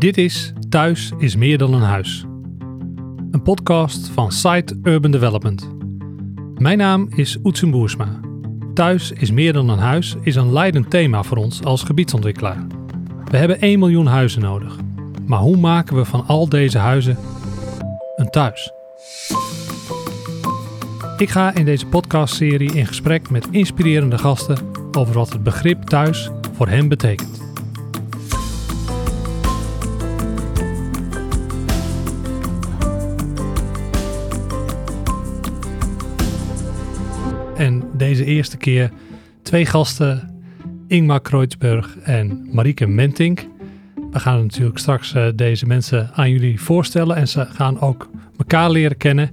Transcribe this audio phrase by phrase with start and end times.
[0.00, 2.24] Dit is Thuis is meer dan een huis.
[3.30, 5.70] Een podcast van Site Urban Development.
[6.54, 8.20] Mijn naam is Oetsen Boersma.
[8.74, 12.66] Thuis is meer dan een huis is een leidend thema voor ons als gebiedsontwikkelaar.
[13.24, 14.76] We hebben 1 miljoen huizen nodig.
[15.26, 17.18] Maar hoe maken we van al deze huizen
[18.16, 18.72] een thuis?
[21.16, 24.58] Ik ga in deze podcastserie in gesprek met inspirerende gasten
[24.92, 27.39] over wat het begrip thuis voor hen betekent.
[38.00, 38.90] Deze eerste keer
[39.42, 40.42] twee gasten,
[40.88, 43.46] Ingmar Kreutzberg en Marieke Mentink.
[44.10, 48.70] We gaan natuurlijk straks uh, deze mensen aan jullie voorstellen en ze gaan ook elkaar
[48.70, 49.30] leren kennen.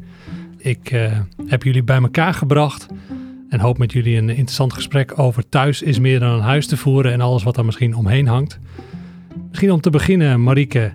[0.57, 2.87] Ik uh, heb jullie bij elkaar gebracht
[3.49, 6.77] en hoop met jullie een interessant gesprek over thuis is meer dan een huis te
[6.77, 8.59] voeren en alles wat daar misschien omheen hangt.
[9.49, 10.91] Misschien om te beginnen, Marieke.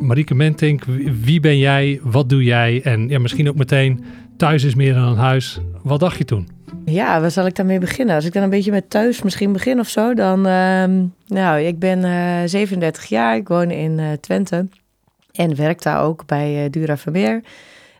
[0.00, 0.84] Marieke Mentink,
[1.22, 2.00] wie ben jij?
[2.02, 2.82] Wat doe jij?
[2.82, 4.04] En ja, misschien ook meteen,
[4.36, 5.60] thuis is meer dan een huis.
[5.82, 6.53] Wat dacht je toen?
[6.84, 8.14] Ja, waar zal ik daarmee beginnen?
[8.14, 10.46] Als ik dan een beetje met thuis misschien begin of zo, dan...
[10.46, 10.84] Uh,
[11.26, 14.68] nou, ik ben uh, eh, 37 jaar, ik woon in uh, Twente
[15.32, 17.42] en werk daar ook bij uh, Dura Vermeer.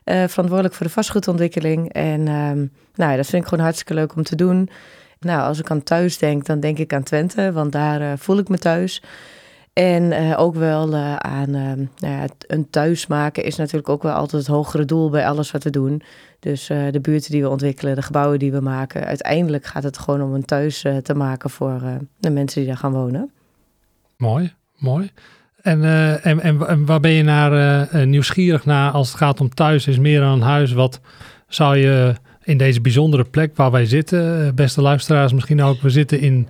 [0.03, 1.93] verantwoordelijk voor de vastgoedontwikkeling.
[1.93, 4.69] En um, nou, dat vind ik gewoon hartstikke leuk om te doen.
[5.19, 8.47] Nou, als ik aan thuis denk, dan denk ik aan Twente, want daar voel ik
[8.47, 9.01] me thuis.
[9.75, 14.03] En uh, ook wel uh, aan uh, nou ja, een thuis maken is natuurlijk ook
[14.03, 16.01] wel altijd het hogere doel bij alles wat we doen.
[16.39, 19.05] Dus de buurten die we ontwikkelen, de gebouwen die we maken.
[19.05, 21.81] Uiteindelijk gaat het gewoon om een thuis te maken voor
[22.17, 23.31] de mensen die daar gaan wonen.
[24.17, 25.11] Mooi, mooi.
[25.61, 25.83] En,
[26.23, 30.19] en, en, waar ben je naar nieuwsgierig naar als het gaat om thuis is meer
[30.19, 30.71] dan een huis?
[30.71, 30.99] Wat
[31.47, 36.19] zou je in deze bijzondere plek waar wij zitten, beste luisteraars misschien ook, we zitten
[36.19, 36.47] in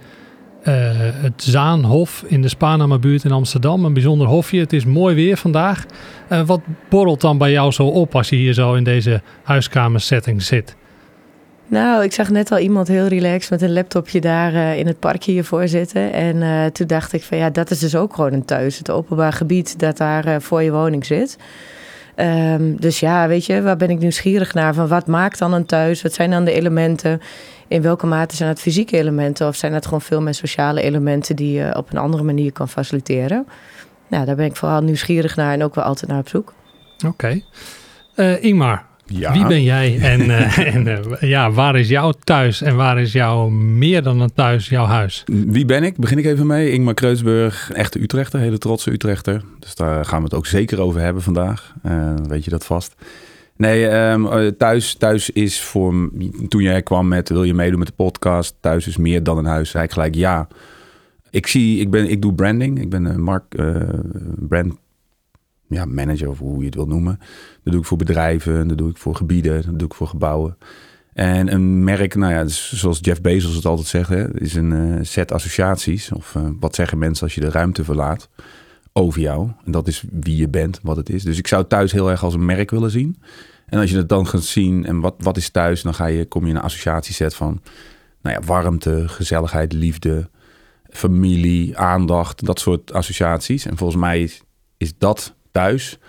[0.72, 3.86] het Zaanhof in de Spanama-buurt in Amsterdam.
[3.86, 4.60] Een bijzonder hofje.
[4.60, 5.86] Het is mooi weer vandaag.
[6.30, 10.42] Uh, wat borrelt dan bij jou zo op als je hier zo in deze huiskamersetting
[10.42, 10.76] zit?
[11.68, 15.00] Nou, ik zag net al iemand heel relaxed met een laptopje daar uh, in het
[15.00, 16.14] parkje hiervoor zitten.
[16.14, 18.78] En toen dacht ik van ja, dat is dus ook gewoon een thuis.
[18.78, 21.38] Het openbaar gebied dat daar voor je woning zit.
[22.20, 24.74] Um, dus ja, weet je, waar ben ik nieuwsgierig naar?
[24.74, 26.02] Van wat maakt dan een thuis?
[26.02, 27.22] Wat zijn dan de elementen?
[27.68, 31.36] In welke mate zijn het fysieke elementen of zijn het gewoon veel meer sociale elementen
[31.36, 33.48] die je op een andere manier kan faciliteren?
[34.08, 36.54] Nou, daar ben ik vooral nieuwsgierig naar en ook wel altijd naar op zoek.
[36.96, 37.08] Oké.
[37.08, 37.44] Okay.
[38.16, 39.32] Uh, Ingmar, ja.
[39.32, 43.12] wie ben jij en, uh, en uh, ja, waar is jouw thuis en waar is
[43.12, 45.24] jouw meer dan een thuis, jouw huis?
[45.26, 45.98] Wie ben ik?
[45.98, 46.72] Begin ik even mee.
[46.72, 49.42] Ingmar Kreuzburg, echte Utrechter, hele trotse Utrechter.
[49.60, 51.74] Dus daar gaan we het ook zeker over hebben vandaag.
[52.28, 52.96] weet je dat vast.
[53.58, 56.10] Nee, um, thuis, thuis is voor...
[56.48, 58.56] Toen jij kwam met wil je meedoen met de podcast...
[58.60, 59.74] Thuis is meer dan een huis.
[59.74, 60.48] Ik gelijk ja.
[61.30, 62.82] Ik, zie, ik, ben, ik doe branding.
[62.82, 63.76] Ik ben een mark, uh,
[64.36, 64.74] brand
[65.68, 67.20] ja, manager of hoe je het wil noemen.
[67.64, 70.58] Dat doe ik voor bedrijven, dat doe ik voor gebieden, dat doe ik voor gebouwen.
[71.14, 75.06] En een merk, nou ja, dus zoals Jeff Bezos het altijd zegt, hè, is een
[75.06, 76.12] set associaties.
[76.12, 78.30] Of wat zeggen mensen als je de ruimte verlaat
[78.98, 79.50] over jou.
[79.66, 81.24] En dat is wie je bent, wat het is.
[81.24, 83.22] Dus ik zou thuis heel erg als een merk willen zien.
[83.66, 86.26] En als je het dan gaat zien en wat, wat is thuis, dan ga je,
[86.26, 87.62] kom je in een associatieset van
[88.22, 90.30] nou ja, warmte, gezelligheid, liefde,
[90.90, 93.66] familie, aandacht, dat soort associaties.
[93.66, 94.30] En volgens mij
[94.78, 96.00] is, dat thuis.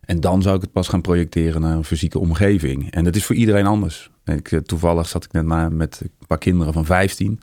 [0.00, 2.90] En dan zou ik het pas gaan projecteren naar een fysieke omgeving.
[2.90, 4.10] En dat is voor iedereen anders.
[4.24, 7.40] Ik, eh, toevallig zat ik net maar met een paar kinderen van 15.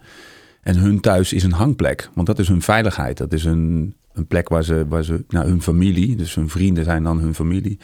[0.62, 2.10] En hun thuis is een hangplek.
[2.14, 3.18] Want dat is hun veiligheid.
[3.18, 6.84] Dat is een, een plek waar ze, waar ze nou, hun familie, dus hun vrienden
[6.84, 7.80] zijn dan hun familie,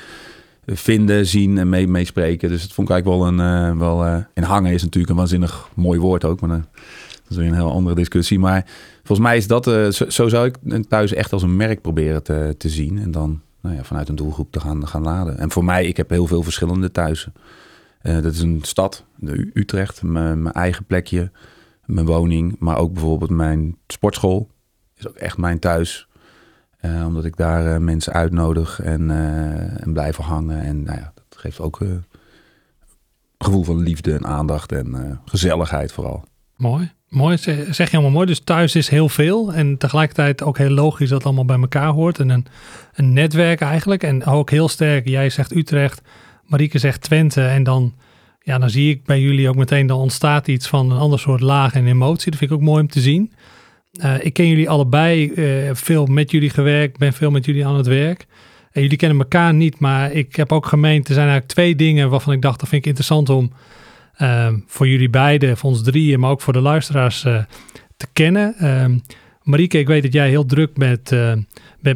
[0.66, 2.50] vinden, zien en mee, meespreken.
[2.50, 3.72] Dus dat vond ik eigenlijk wel een.
[3.72, 6.42] Uh, wel, uh, hangen is natuurlijk een waanzinnig mooi woord ook.
[6.42, 8.40] Maar dat is weer een heel andere discussie.
[8.40, 8.66] Maar
[9.04, 9.64] volgens mij is dat.
[9.64, 13.00] Zo, zo, zou ik thuis echt als een merk proberen te, te zien.
[13.00, 15.38] En dan nou ja, vanuit een doelgroep te gaan, gaan laden.
[15.38, 17.34] En voor mij, ik heb heel veel verschillende thuisen.
[18.02, 21.32] dat is een stad, de Utrecht, mijn eigen plekje,
[21.86, 22.56] mijn woning.
[22.60, 24.50] Maar ook bijvoorbeeld mijn sportschool.
[24.98, 26.08] Is ook echt mijn thuis.
[26.86, 30.62] Uh, omdat ik daar uh, mensen uitnodig en, uh, en blijven hangen.
[30.62, 32.04] En nou ja, dat geeft ook een
[33.38, 36.24] gevoel van liefde en aandacht en gezelligheid vooral.
[36.56, 36.92] Mooi.
[37.10, 38.26] Mooi, zeg je helemaal mooi.
[38.26, 41.90] Dus thuis is heel veel en tegelijkertijd ook heel logisch dat het allemaal bij elkaar
[41.90, 42.20] hoort.
[42.20, 42.46] En een,
[42.94, 44.04] een netwerk eigenlijk.
[44.04, 46.02] En ook heel sterk, jij zegt Utrecht,
[46.44, 47.42] Marieke zegt Twente.
[47.42, 47.94] En dan,
[48.42, 51.42] ja, dan zie ik bij jullie ook meteen, dan ontstaat iets van een ander soort
[51.42, 52.32] laag en emotie.
[52.32, 53.34] Dat vind ik ook mooi om te zien.
[54.04, 57.76] Uh, ik ken jullie allebei, uh, veel met jullie gewerkt, ben veel met jullie aan
[57.76, 58.26] het werk.
[58.72, 62.10] En jullie kennen elkaar niet, maar ik heb ook gemeend, er zijn eigenlijk twee dingen
[62.10, 63.52] waarvan ik dacht, dat vind ik interessant om
[64.22, 67.22] uh, voor jullie beiden, voor ons drieën, maar ook voor de luisteraars
[67.98, 68.56] te kennen.
[68.58, 68.98] Ehm,
[69.44, 71.12] Marieke, ik weet dat jij heel druk bent,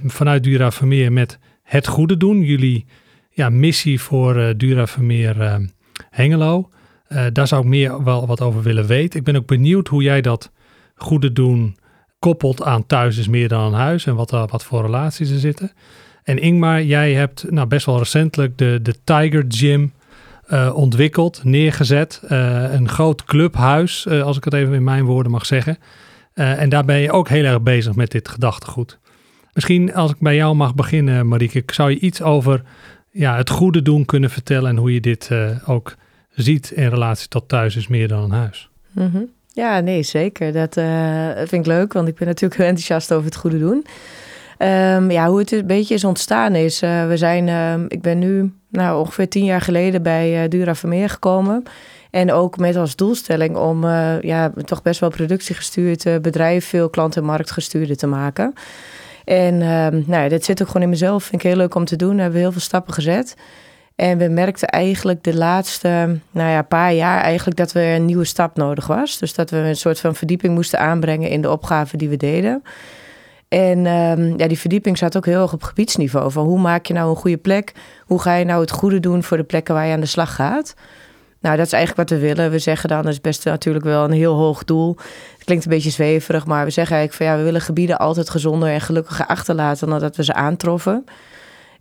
[0.05, 2.41] vanuit Dura Vermeer met het goede doen.
[2.41, 2.85] Jullie
[3.31, 5.59] ja, missie voor Dura Vermeer
[6.09, 6.69] Hengelo.
[7.33, 9.19] daar zou ik meer wel wat over willen weten.
[9.19, 10.51] Ik ben ook benieuwd hoe jij dat
[10.95, 11.75] goede doen
[12.19, 15.71] koppelt aan thuis is meer dan een huis en wat, wat voor relaties er zitten.
[16.23, 19.93] En Ingmar, jij hebt nou, best wel recentelijk de, de Tiger Gym
[20.49, 22.21] uh, ontwikkeld, neergezet.
[22.23, 25.77] Uh, een groot clubhuis, als ik het even in mijn woorden mag zeggen.
[26.33, 28.99] en daar ben je ook heel erg bezig met dit gedachtegoed.
[29.53, 32.61] Misschien als ik bij jou mag beginnen, Marieke, zou je iets over
[33.11, 35.29] ja, het goede doen kunnen vertellen en hoe je dit
[35.65, 35.95] ook
[36.29, 38.69] ziet in relatie tot thuis is meer dan een huis?
[38.93, 39.29] -hmm.
[39.53, 40.51] Ja, nee, zeker.
[40.51, 40.73] Dat
[41.49, 43.85] vind ik leuk, want ik ben natuurlijk heel enthousiast over het goede doen.
[44.61, 48.19] Um, ja, hoe het een beetje is ontstaan is, uh, we zijn, uh, ik ben
[48.19, 51.63] nu nou, ongeveer tien jaar geleden bij uh, Dura Vermeer gekomen.
[52.11, 53.85] En ook met als doelstelling om
[54.21, 58.53] ja, toch best wel productiegestuurd bedrijf, veel klant- en marktgestuurde te maken.
[59.25, 61.95] En um, nou, dit zit ook gewoon in mezelf, vind ik heel leuk om te
[61.95, 62.15] doen.
[62.15, 63.35] We hebben heel veel stappen gezet.
[63.99, 68.25] En we merkten eigenlijk de laatste nou ja, paar jaar eigenlijk dat we een nieuwe
[68.25, 69.17] stap nodig was.
[69.17, 72.63] Dus dat we een soort van verdieping moesten aanbrengen in de opgaven die we deden.
[73.47, 76.31] En um, ja, die verdieping zat ook heel erg op gebiedsniveau.
[76.31, 77.73] Van hoe maak je nou een goede plek?
[78.05, 80.35] Hoe ga je nou het goede doen voor de plekken waar je aan de slag
[80.35, 80.73] gaat?
[81.41, 82.51] Nou, dat is eigenlijk wat we willen.
[82.51, 84.97] We zeggen dan, dat is best natuurlijk wel een heel hoog doel.
[85.33, 88.29] Het klinkt een beetje zweverig, maar we zeggen eigenlijk van ja, we willen gebieden altijd
[88.29, 91.05] gezonder en gelukkiger achterlaten dan dat we ze aantroffen.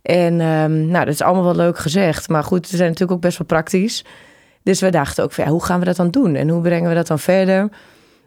[0.01, 2.29] En um, nou, dat is allemaal wel leuk gezegd.
[2.29, 4.05] Maar goed, we zijn natuurlijk ook best wel praktisch.
[4.63, 6.35] Dus we dachten ook van ja, hoe gaan we dat dan doen?
[6.35, 7.69] En hoe brengen we dat dan verder?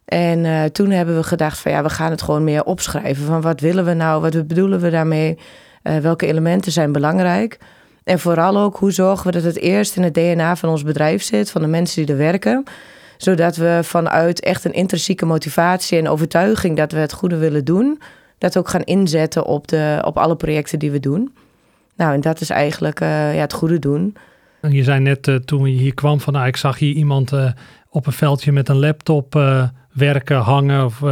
[0.04, 3.24] En uh, toen hebben we gedacht van ja, we gaan het gewoon meer opschrijven.
[3.24, 5.38] Van wat willen we nou, wat bedoelen we daarmee?
[5.82, 7.58] Uh, welke elementen zijn belangrijk?
[8.04, 11.22] En vooral ook hoe zorgen we dat het eerst in het DNA van ons bedrijf
[11.22, 12.64] zit, van de mensen die er werken.
[13.16, 18.00] Zodat we vanuit echt een intrinsieke motivatie en overtuiging dat we het goede willen doen,
[18.38, 21.34] dat ook gaan inzetten op, de, op alle projecten die we doen.
[21.96, 24.16] Nou, en dat is eigenlijk uh, ja, het goede doen.
[24.68, 27.32] Je zei net toen je hier kwam van nou, ik zag hier iemand
[27.88, 29.34] op een veldje met een laptop
[29.92, 30.84] werken, hangen?
[30.84, 31.02] Of,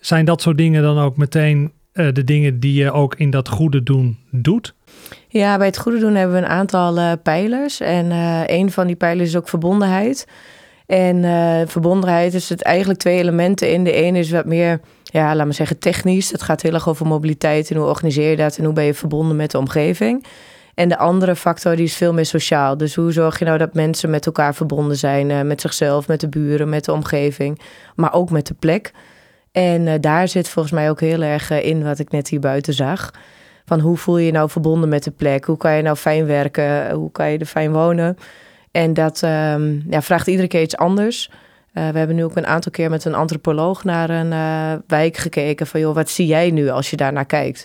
[0.00, 3.82] zijn dat soort dingen dan ook meteen de dingen die je ook in dat goede
[3.82, 4.74] doen doet?
[5.28, 7.80] Ja, bij het goede doen hebben we een aantal uh, pijlers.
[7.80, 8.10] En
[8.46, 10.26] een van die pijlers is ook verbondenheid.
[10.86, 11.24] En
[11.68, 13.84] verbondenheid is het eigenlijk twee elementen in.
[13.84, 14.80] De ene is wat meer,
[15.12, 16.30] ja, laat maar zeggen, technisch.
[16.30, 18.94] Het gaat heel erg over mobiliteit en hoe organiseer je dat en hoe ben je
[18.94, 20.26] verbonden met de omgeving.
[20.74, 22.76] En de andere factor die is veel meer sociaal.
[22.76, 25.30] Dus hoe zorg je nou dat mensen met elkaar verbonden zijn?
[25.30, 27.60] Uh, met zichzelf, met de buren, met de omgeving.
[27.94, 28.92] Maar ook met de plek.
[29.50, 32.40] En uh, daar zit volgens mij ook heel erg uh, in wat ik net hier
[32.40, 33.10] buiten zag.
[33.64, 35.44] Van hoe voel je je nou verbonden met de plek?
[35.44, 36.90] Hoe kan je nou fijn werken?
[36.90, 38.16] Hoe kan je er fijn wonen?
[38.70, 41.30] En dat um, ja, vraagt iedere keer iets anders.
[41.72, 45.66] We hebben nu ook een aantal keer met een antropoloog naar een wijk gekeken.
[45.66, 47.64] Van joh, wat zie jij nu als je daar naar kijkt?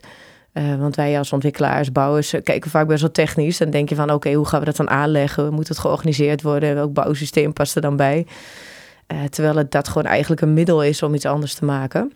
[0.54, 3.57] Uh, want wij als ontwikkelaars, bouwers, kijken vaak best wel technisch.
[3.57, 5.54] Dan denk je van, oké, hoe gaan we dat dan aanleggen?
[5.54, 6.75] Moet het georganiseerd worden?
[6.75, 8.27] Welk bouwsysteem past er dan bij?
[9.30, 12.13] Terwijl het dat gewoon eigenlijk een middel is om iets anders te maken.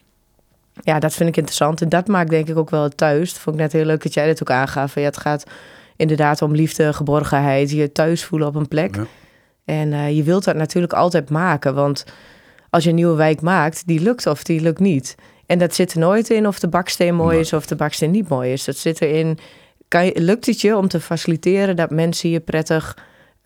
[0.74, 1.82] Ja, dat vind ik interessant.
[1.82, 3.34] En dat maakt denk ik ook wel het thuis.
[3.34, 4.96] Dat vond ik net heel leuk dat jij dit ook aangaf.
[4.96, 5.44] Ja, het gaat
[5.96, 8.98] inderdaad om liefde, geborgenheid, je thuis voelen op een plek.
[9.66, 11.76] En je wilt dat natuurlijk altijd maken.
[11.76, 12.06] Want
[12.70, 15.16] als je een nieuwe wijk maakt, die lukt of die lukt niet.
[15.46, 18.30] En dat zit er nooit in of de baksteen mooi is of de baksteen niet
[18.30, 18.64] mooi is.
[18.64, 19.38] Dat zit erin.
[19.88, 22.98] Kan je, lukt het je om te faciliteren dat mensen hier prettig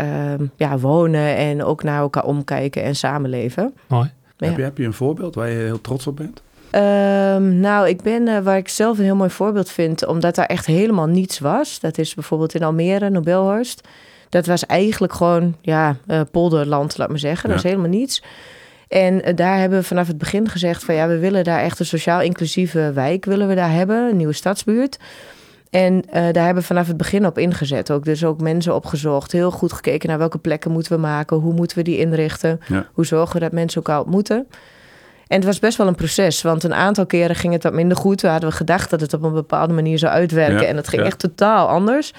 [0.01, 0.07] uh,
[0.55, 3.73] ja, wonen en ook naar elkaar omkijken en samenleven?
[3.87, 4.11] Mooi.
[4.37, 4.47] Ja.
[4.47, 6.41] Heb, je, heb je een voorbeeld waar je heel trots op bent?
[6.71, 10.45] Um, nou, ik ben uh, waar ik zelf een heel mooi voorbeeld vind, omdat daar
[10.45, 11.79] echt helemaal niets was.
[11.79, 13.87] Dat is bijvoorbeeld in Almere, Nobelhorst.
[14.35, 17.49] Dat was eigenlijk gewoon, ja, uh, polderland, laat maar zeggen.
[17.49, 18.23] Dat is helemaal niets.
[18.87, 21.79] En eh, daar hebben we vanaf het begin gezegd van ja, we willen daar echt
[21.79, 24.99] een sociaal inclusieve wijk willen we daar hebben, een nieuwe stadsbuurt.
[25.69, 27.91] En uh, daar hebben we vanaf het begin op ingezet.
[27.91, 29.31] Ook dus ook mensen opgezocht.
[29.31, 31.37] Heel goed gekeken naar welke plekken moeten we maken.
[31.37, 32.59] Hoe moeten we die inrichten?
[32.67, 32.87] Ja.
[32.93, 34.47] Hoe zorgen we dat mensen elkaar ontmoeten?
[35.27, 36.41] En het was best wel een proces.
[36.41, 38.21] Want een aantal keren ging het wat minder goed.
[38.21, 40.61] We hadden we gedacht dat het op een bepaalde manier zou uitwerken.
[40.61, 40.67] Ja.
[40.67, 41.07] En dat ging ja.
[41.07, 42.13] echt totaal anders.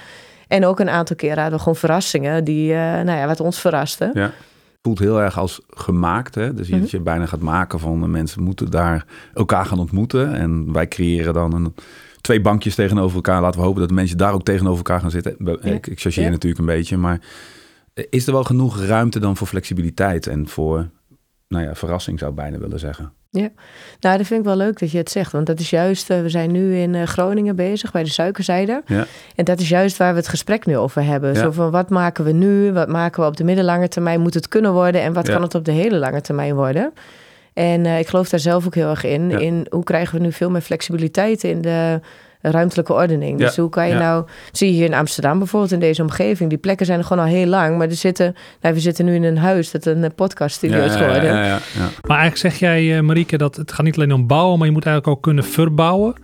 [0.46, 2.44] En ook een aantal keren hadden we gewoon verrassingen.
[2.44, 4.10] Die, uh, nou ja, wat ons verrasten.
[4.14, 4.32] Ja
[4.86, 6.34] voelt heel erg als gemaakt.
[6.34, 6.54] Hè?
[6.54, 6.80] Dus mm-hmm.
[6.80, 10.34] dat je bijna gaat maken van de mensen moeten daar elkaar gaan ontmoeten.
[10.34, 11.74] En wij creëren dan een,
[12.20, 13.40] twee bankjes tegenover elkaar.
[13.40, 15.36] Laten we hopen dat de mensen daar ook tegenover elkaar gaan zitten.
[15.38, 15.56] Ja.
[15.62, 16.30] Ik, ik chargeer ja.
[16.30, 17.20] natuurlijk een beetje, maar
[18.10, 20.88] is er wel genoeg ruimte dan voor flexibiliteit en voor
[21.48, 23.12] nou ja, verrassing zou ik bijna willen zeggen.
[23.30, 23.50] Ja,
[24.00, 25.32] nou dat vind ik wel leuk dat je het zegt.
[25.32, 28.82] Want dat is juist, uh, we zijn nu in uh, Groningen bezig bij de suikerzijde.
[28.86, 29.06] Ja.
[29.34, 31.34] En dat is juist waar we het gesprek nu over hebben.
[31.34, 31.40] Ja.
[31.40, 34.48] Zo van wat maken we nu, wat maken we op de middellange termijn, moet het
[34.48, 35.32] kunnen worden en wat ja.
[35.32, 36.92] kan het op de hele lange termijn worden.
[37.52, 39.30] En ik geloof daar zelf ook heel erg in.
[39.30, 42.00] In hoe krijgen we nu veel meer flexibiliteit in de
[42.50, 43.38] ruimtelijke ordening.
[43.38, 43.98] Dus hoe kan je ja.
[43.98, 47.24] nou, zie je hier in Amsterdam bijvoorbeeld in deze omgeving, die plekken zijn er gewoon
[47.24, 50.04] al heel lang, maar er zitten, nou, we zitten nu in een huis dat een
[50.04, 51.24] eh, podcaststudio is geworden.
[51.24, 51.88] ja, ja, ja.
[52.06, 54.72] Maar eigenlijk zeg jij, eh, Marieke, dat het gaat niet alleen om bouwen, maar je
[54.72, 56.14] moet eigenlijk ook kunnen verbouwen.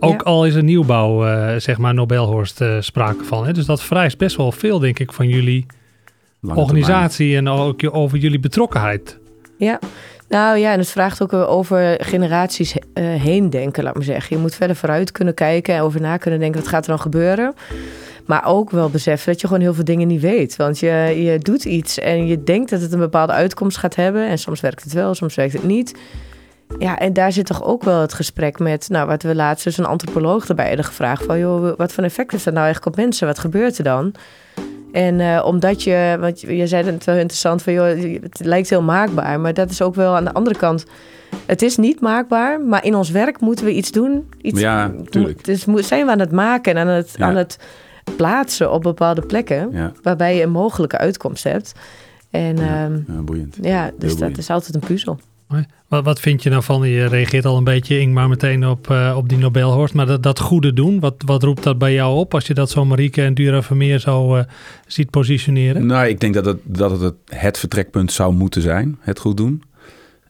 [0.00, 0.30] Ook Ja.
[0.30, 3.46] al is er nieuwbouw, eh, zeg maar, Nobelhorst eh, sprake van.
[3.46, 3.52] Hè?
[3.52, 5.66] Dus dat vereist best wel veel, denk ik, van jullie
[6.40, 9.18] Lange organisatie en ook je- over jullie betrokkenheid.
[9.58, 9.78] Ja,
[10.32, 14.36] nou ja, en het vraagt ook over generaties eh, heen denken, laat maar zeggen.
[14.36, 17.00] Je moet verder vooruit kunnen kijken en over na kunnen denken, wat gaat er dan
[17.00, 17.54] gebeuren?
[18.26, 20.56] Maar ook wel beseffen dat je gewoon heel veel dingen niet weet.
[20.56, 24.28] Want je, je doet iets en je denkt dat het een bepaalde uitkomst gaat hebben.
[24.28, 25.94] En soms werkt het wel, soms werkt het niet.
[26.78, 29.78] Ja, en daar zit toch ook wel het gesprek met, nou, wat we laatst dus
[29.78, 31.24] een antropoloog erbij hadden gevraagd.
[31.24, 33.26] Van, joh, wat voor effect heeft dat nou eigenlijk op mensen?
[33.26, 34.14] Wat gebeurt er dan?
[34.92, 37.86] En eh, omdat je, want je zei het wel interessant van, joh,
[38.22, 40.84] het lijkt heel maakbaar, maar dat is ook wel aan de andere kant.
[41.46, 44.28] Het is niet maakbaar, maar in ons werk moeten we iets doen.
[44.40, 45.44] Iets, Ja, tuurlijk.
[45.44, 47.26] Dus zijn we aan het maken en aan het, Ja.
[47.26, 47.58] aan het
[48.16, 51.72] plaatsen op bepaalde plekken, Ja, waarbij je een mogelijke uitkomst hebt.
[52.30, 52.88] En Ja.
[53.06, 53.56] ja, boeiend.
[53.60, 54.38] ja dus dat boeiend.
[54.38, 55.18] is altijd een puzzel.
[55.88, 59.14] Wat, wat vind je nou van, je reageert al een beetje, Ingmar, meteen op, eh,
[59.16, 59.94] op die Nobelhorst.
[59.94, 62.84] Maar dat, goede doen, wat, wat roept dat bij jou op als je dat zo
[62.84, 64.44] Marieke en Dura Vermeer zo eh,
[64.86, 65.86] ziet positioneren?
[65.86, 69.62] Nou, ik denk dat het, dat het het- vertrekpunt zou moeten zijn, het goed doen.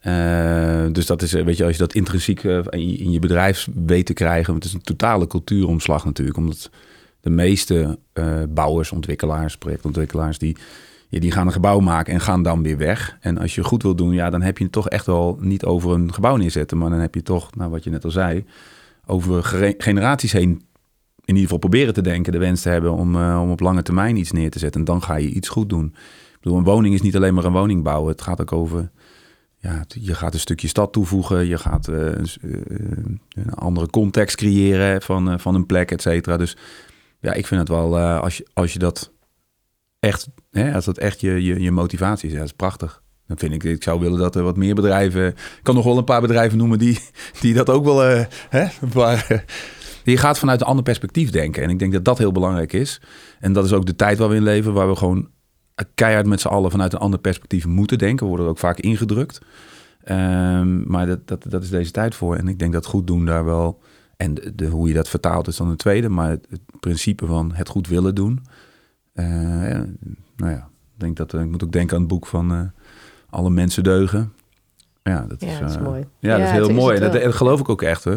[0.01, 4.13] Eh, dus dat is, weet je, als je dat intrinsiek in, je, bedrijf weet te
[4.13, 6.71] krijgen, want het is een totale cultuuromslag natuurlijk, omdat
[7.21, 7.99] de meeste
[8.49, 10.57] bouwers, ontwikkelaars, projectontwikkelaars, die,
[11.21, 13.17] die gaan een gebouw maken en gaan dan weer weg.
[13.21, 15.65] En als je goed wil doen, ja, dan heb je het toch echt wel niet
[15.65, 18.45] over een gebouw neerzetten, maar dan heb je toch, nou, wat je net al zei,
[19.07, 19.45] over
[19.79, 20.63] generaties heen
[21.25, 23.83] in ieder geval proberen te denken, de wens te hebben om, eh, om op lange
[23.83, 24.81] termijn iets neer te zetten.
[24.81, 25.87] En dan ga je iets goed doen.
[26.33, 28.13] Ik bedoel, een woning is niet alleen maar een woning bouwen.
[28.13, 28.91] Het gaat ook over,
[29.57, 31.47] ja, je gaat een stukje stad toevoegen.
[31.47, 36.37] Je gaat eh, eh, een andere context creëren van, van een plek, et cetera.
[36.37, 36.57] Dus
[37.21, 39.13] ja, ik vind het wel, als, je, als je dat
[39.99, 43.03] echt, hè, als dat echt je, je, je motivatie is, dat is prachtig.
[43.27, 45.99] Dan vind ik, ik zou willen dat er wat meer bedrijven, ik kan nog wel
[45.99, 46.99] een paar bedrijven noemen die,
[47.41, 49.21] die dat ook wel, eh, hè, eh,
[50.05, 51.63] je gaat vanuit een ander perspectief denken.
[51.63, 53.01] En ik denk dat dat heel belangrijk is.
[53.41, 55.29] En dat is ook de tijd waar we in leven, waar we gewoon
[55.95, 58.23] keihard met z'n allen vanuit een ander perspectief moeten denken.
[58.23, 59.41] We worden er ook vaak ingedrukt.
[60.05, 62.37] Ehm, maar dat, dat, dat is deze tijd voor.
[62.37, 63.81] En ik denk dat goed doen daar wel.
[64.17, 66.09] En de, hoe je dat vertaalt is dan een tweede.
[66.09, 68.41] Maar het principe van het goed willen doen.
[69.13, 69.85] Eh, ja,
[70.37, 72.61] nou ja, ik denk dat eh, ik moet ook denken aan het boek van eh,
[73.31, 74.33] Alle mensen deugen.
[75.03, 76.05] Ja, dat Ja, is, dat is mooi.
[76.19, 76.99] Ja, dat is heel is mooi.
[76.99, 78.05] En dat, geloof ik ook echt.
[78.05, 78.17] Hè.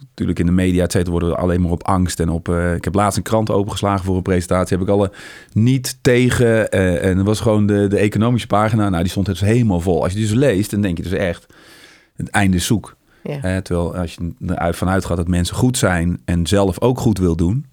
[0.00, 2.48] Natuurlijk in de media, et cetera, worden we alleen maar op angst en op...
[2.48, 4.76] ik heb laatst een krant opengeslagen voor een presentatie.
[4.76, 5.10] Heb ik alle
[5.52, 6.70] niet tegen...
[6.70, 8.88] en dat was gewoon de, de economische pagina.
[8.88, 10.02] Nou, die stond dus helemaal vol.
[10.02, 11.46] Als je die dus leest, dan denk je dus echt...
[12.16, 12.96] Het einde is zoek.
[13.22, 13.60] Ja.
[13.60, 16.20] Terwijl als je eruit vanuit gaat dat mensen goed zijn...
[16.24, 17.66] en zelf ook goed wil doen...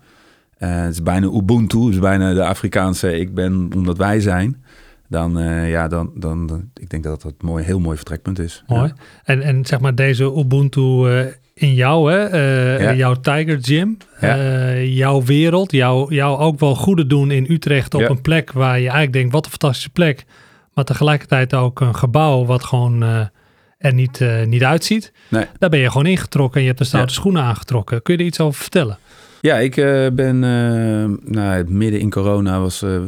[0.58, 3.20] eh, het is bijna Ubuntu, het is bijna de Afrikaanse...
[3.20, 4.64] ik ben omdat wij zijn...
[5.08, 8.40] Dan, eh, ja, dan, dan, dan, ik denk dat dat een mooi, heel mooi vertrekpunt
[8.40, 8.64] is.
[8.68, 8.88] Mooi.
[8.88, 8.94] Ja.
[9.24, 12.38] En, en zeg maar deze Ubuntu eh, in jou, hè?
[12.78, 12.94] Ja.
[12.94, 14.74] jouw Tiger Gym, Ja.
[14.78, 18.84] jouw wereld, jou, jou ook wel goede doen in Utrecht op een plek waar je
[18.84, 20.26] eigenlijk denkt, wat een fantastische plek.
[20.74, 23.02] Maar tegelijkertijd ook een gebouw wat gewoon
[23.78, 25.12] er niet, niet uitziet.
[25.28, 25.46] Nee.
[25.60, 28.02] Daar ben je gewoon ingetrokken en je hebt de stoute schoenen aangetrokken.
[28.02, 28.98] Kun je er iets over vertellen?
[29.46, 32.82] Ja, ik eh, ben eh, nou, midden in corona was.
[32.82, 33.02] eh,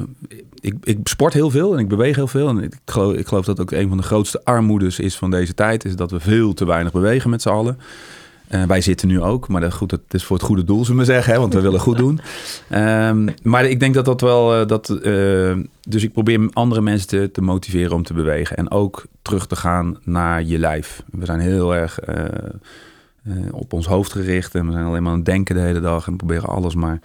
[0.60, 2.50] ik, ik sport heel veel en ik beweeg heel veel.
[2.50, 5.54] En ik geloof, ik geloof dat ook een van de grootste armoedes is van deze
[5.54, 5.86] tijd.
[5.86, 7.80] Is dat we veel te weinig bewegen met z'n allen.
[8.68, 10.96] Wij zitten nu ook, maar dat, goed, dat is voor het goede doel, zullen we
[10.96, 11.34] maar zeggen.
[11.34, 12.20] Hè, want we willen goed doen.
[12.70, 14.68] Ehm, maar ik denk dat dat wel...
[14.68, 14.88] dat,
[15.88, 18.58] dus ik probeer andere mensen te, te motiveren om te bewegen.
[18.58, 21.04] En ook terug te gaan naar je lijf.
[21.12, 22.00] We zijn heel erg...
[23.28, 24.56] eh, op ons hoofd gericht.
[24.56, 27.00] En we zijn alleen maar aan het denken de hele dag en proberen alles maar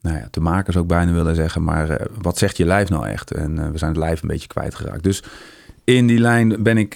[0.00, 1.64] nou ja, te maken, zou ik bijna willen zeggen.
[1.64, 3.30] Maar eh, wat zegt je lijf nou echt?
[3.30, 5.02] En eh, we zijn het lijf een beetje kwijtgeraakt.
[5.02, 5.22] Dus
[5.84, 6.90] in die lijn ben ik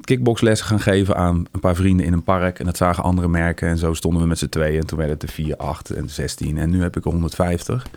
[0.00, 2.58] kickboxlessen gaan geven aan een paar vrienden in een park.
[2.58, 3.68] En dat zagen andere merken.
[3.68, 4.80] En zo stonden we met z'n tweeën.
[4.80, 6.58] En toen werden het er 4, 8 en 16.
[6.58, 7.82] En nu heb ik er 150.
[7.82, 7.92] Dus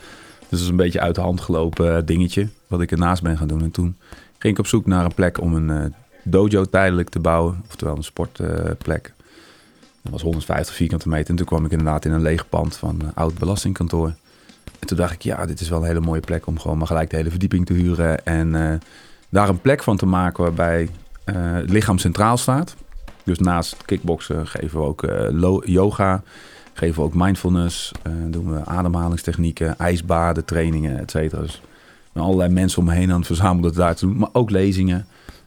[0.49, 2.47] dat is een beetje uit de hand gelopen dingetje.
[2.67, 3.61] Wat ik ernaast ben gaan doen.
[3.61, 3.95] En toen
[4.37, 5.93] ging ik op zoek naar een plek om een
[6.23, 7.63] dojo tijdelijk te bouwen.
[7.67, 9.13] Oftewel een sportplek.
[10.03, 11.29] Dat was 150 vierkante meter.
[11.29, 14.13] En toen kwam ik inderdaad in een leeg pand van een oud belastingkantoor.
[14.79, 16.87] En toen dacht ik, ja, dit is wel een hele mooie plek om gewoon maar
[16.87, 18.25] gelijk de hele verdieping te huren.
[18.25, 18.79] En eh,
[19.29, 20.89] daar een plek van te maken waarbij
[21.23, 22.75] eh, het lichaam centraal staat.
[23.23, 26.23] Dus naast kickboksen geven we ook eh, yoga,
[26.73, 31.41] geven we ook mindfulness, eh, doen we ademhalingstechnieken, ijsbaden, trainingen, et cetera.
[31.41, 31.61] Dus
[32.13, 34.17] allerlei mensen om me heen aan het verzamelen daar te doen.
[34.17, 35.05] Maar ook lezingen.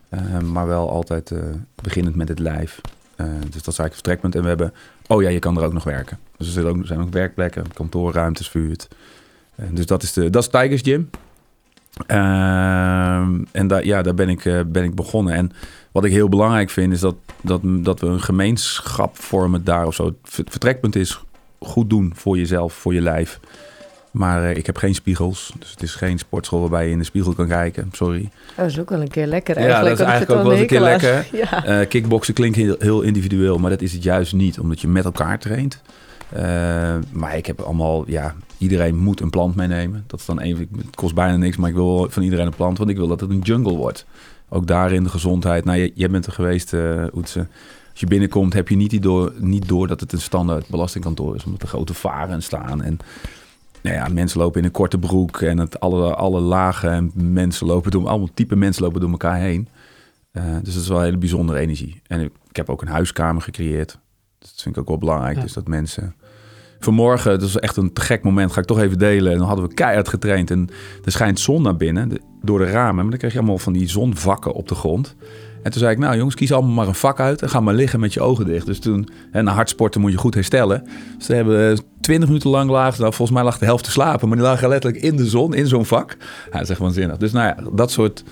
[0.08, 1.32] Eh, maar wel altijd
[1.74, 2.80] beginnend met het lijf.
[3.16, 4.34] Uh, dus dat is eigenlijk het vertrekpunt.
[4.34, 4.72] En we hebben,
[5.06, 6.18] oh ja, je kan er ook nog werken.
[6.36, 8.88] Dus er zijn ook, werkplekken, kantoorruimtes verhuurd.
[9.70, 11.10] dus dat is, de, dat is Tigers Gym.
[12.06, 15.34] Ehm, en daar, ja, daar ben ik, ben ik begonnen.
[15.34, 15.52] En
[15.92, 19.94] wat ik heel belangrijk vind, is dat, dat, dat we een gemeenschap vormen daar of
[19.94, 20.06] zo.
[20.06, 21.20] Het vertrekpunt is
[21.58, 23.40] goed doen voor jezelf, voor je lijf.
[24.16, 25.52] Maar uh, ik heb geen spiegels.
[25.58, 27.88] Dus het is geen sportschool waarbij je in de spiegel kan kijken.
[27.92, 28.30] Sorry.
[28.56, 29.84] Dat is ook wel een keer lekker eigenlijk.
[29.84, 31.26] Ja, dat is eigenlijk ook wel een keer lekker.
[31.32, 31.80] Ja.
[31.80, 34.58] Uh, kickboksen klinkt heel, heel, individueel, maar dat is het juist niet.
[34.58, 35.82] Omdat je met elkaar traint.
[36.36, 36.40] Uh,
[37.12, 40.04] maar ik heb allemaal, ja, iedereen moet een plant meenemen.
[40.06, 42.78] Dat is dan even, het kost bijna niks, maar ik wil van iedereen een plant.
[42.78, 44.06] Want ik wil dat het een jungle wordt.
[44.48, 45.64] Ook daarin de gezondheid.
[45.64, 47.46] Nou, je, jij bent er geweest, uh, Oetse.
[47.90, 51.44] Als je binnenkomt heb je niet door, niet door dat het een standaard belastingkantoor is.
[51.44, 52.98] Omdat er grote varen staan en
[53.86, 57.90] nou ja, mensen lopen in een korte broek en het, alle, alle lagen mensen lopen
[57.90, 59.68] door, allemaal type mensen lopen door elkaar heen.
[60.32, 62.02] Uh, dus dat is wel een hele bijzondere energie.
[62.06, 63.98] En ik, ik, heb ook een huiskamer gecreëerd.
[64.38, 65.40] Dat vind ik ook wel belangrijk.
[65.40, 66.14] Dus dat mensen.
[66.78, 69.32] Vanmorgen, dat was echt een te gek moment, ga ik toch even delen.
[69.32, 70.68] En dan hadden we keihard getraind en
[71.04, 72.12] er schijnt zon naar binnen
[72.42, 72.94] door de ramen.
[72.94, 75.16] Maar dan krijg je allemaal van die zonvakken op de grond.
[75.66, 77.74] En toen zei ik, nou jongens, kies allemaal maar een vak uit en ga maar
[77.74, 78.66] liggen met je ogen dicht.
[78.66, 80.88] Dus toen, en na hardsporten moet je goed herstellen.
[81.16, 84.28] Dus ze hebben twintig minuten lang lagen, nou, volgens mij lag de helft te slapen,
[84.28, 86.16] maar die lagen letterlijk in de zon, in zo'n vak.
[86.46, 87.16] Ja, dat is echt waanzinnig.
[87.16, 88.24] Dus nou ja, dat soort,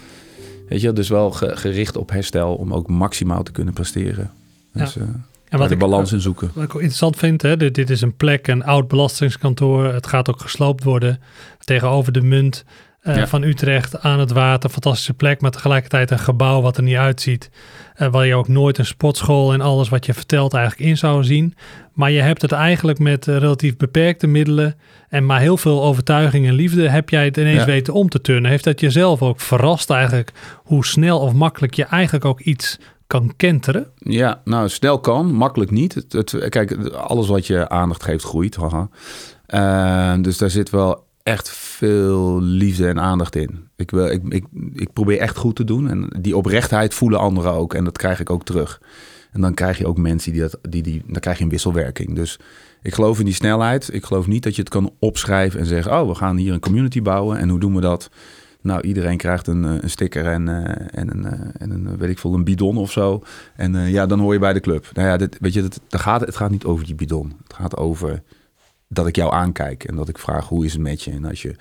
[0.69, 4.31] weet je, dus wel gericht op herstel om ook maximaal te kunnen presteren.
[4.73, 5.01] Dus, ja.
[5.01, 5.09] Uh,
[5.49, 6.51] en wat de ik, balans in zoeken.
[6.55, 9.85] Wat ik ook interessant vind, hè, dit, dit is een plek, een oud belastingskantoor.
[9.85, 11.21] Het gaat ook gesloopt worden
[11.59, 12.65] tegenover de munt.
[13.05, 13.27] Uh, ja.
[13.27, 14.71] van Utrecht aan het water.
[14.71, 17.51] Fantastische plek, maar tegelijkertijd een gebouw wat er niet uitziet.
[17.99, 21.25] Uh, waar je ook nooit een sportschool en alles wat je vertelt eigenlijk in zou
[21.25, 21.55] zien.
[21.93, 24.77] Maar je hebt het eigenlijk met uh, relatief beperkte middelen
[25.09, 27.67] en maar heel veel overtuiging en liefde heb jij het ineens ja.
[27.67, 28.51] weten om te turnen.
[28.51, 33.33] Heeft dat jezelf ook verrast eigenlijk hoe snel of makkelijk je eigenlijk ook iets kan
[33.37, 33.87] kenteren?
[33.97, 35.95] Ja, nou snel kan, makkelijk niet.
[35.95, 38.57] Het, het, kijk, alles wat je aandacht geeft groeit.
[38.57, 40.17] Haha.
[40.17, 43.69] dus daar zit wel echt veel liefde en aandacht in.
[43.77, 45.91] Ik, wil, ik, ik, ik probeer echt goed te doen.
[45.91, 47.75] En die oprechtheid voelen anderen ook.
[47.75, 48.81] En dat krijg ik ook terug.
[49.33, 52.15] En dan krijg je ook mensen die dat, die, die, dan krijg je een wisselwerking.
[52.15, 52.39] Dus
[52.83, 53.89] ik geloof in die snelheid.
[53.93, 56.61] Ik geloof niet dat je het kan opschrijven en zeggen: Oh, we gaan hier een
[56.61, 57.39] community bouwen.
[57.39, 58.11] En hoe doen we dat?
[58.61, 60.57] Nou, iedereen krijgt een, een sticker en, uh,
[60.91, 63.23] en, een, uh, en een, weet ik veel, een bidon of zo.
[63.57, 64.91] En ja, dan hoor je bij de club.
[64.93, 67.33] Nou ja, dit, weet je, dat gaat, het gaat niet over die bidon.
[67.43, 68.23] Het gaat over
[68.95, 71.11] dat ik jou aankijk en dat ik vraag hoe is het met je.
[71.11, 71.55] En als je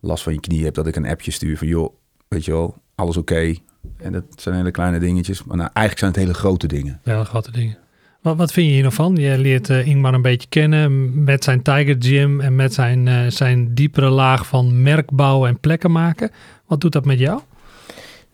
[0.00, 1.94] last van je knie hebt, dat ik een appje stuur van joh,
[2.28, 3.54] weet je wel, alles oké.
[3.96, 5.44] En dat zijn hele kleine dingetjes.
[5.44, 7.00] Maar nou, eigenlijk zijn het hele grote dingen.
[7.04, 7.78] Ja, grote dingen.
[8.20, 9.16] Wat, wat vind je hier nog van?
[9.16, 13.26] Je leert uh, Ingmar een beetje kennen met zijn Tiger Gym en met zijn, uh,
[13.28, 16.30] zijn diepere laag van merkbouw en plekken maken.
[16.66, 17.40] Wat doet dat met jou?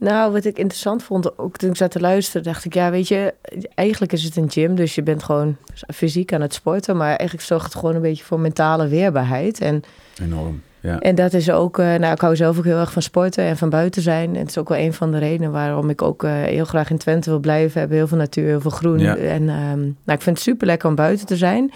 [0.00, 3.08] Nou, wat ik interessant vond, ook toen ik zat te luisteren, dacht ik, ja, weet
[3.08, 3.34] je,
[3.74, 5.56] eigenlijk is het een gym, dus je bent gewoon
[5.94, 9.60] fysiek aan het sporten, maar eigenlijk zorgt het gewoon een beetje voor mentale weerbaarheid.
[9.60, 9.82] En,
[10.22, 10.98] Enorm, ja.
[10.98, 13.56] En dat is ook, uh, nou, ik hou zelf ook heel erg van sporten en
[13.56, 14.34] van buiten zijn.
[14.34, 16.90] En het is ook wel een van de redenen waarom ik ook uh, heel graag
[16.90, 17.72] in Twente wil blijven.
[17.72, 18.98] We hebben heel veel natuur, heel veel groen.
[18.98, 19.16] Ja.
[19.16, 21.72] En um, nou, ik vind het super lekker om buiten te zijn.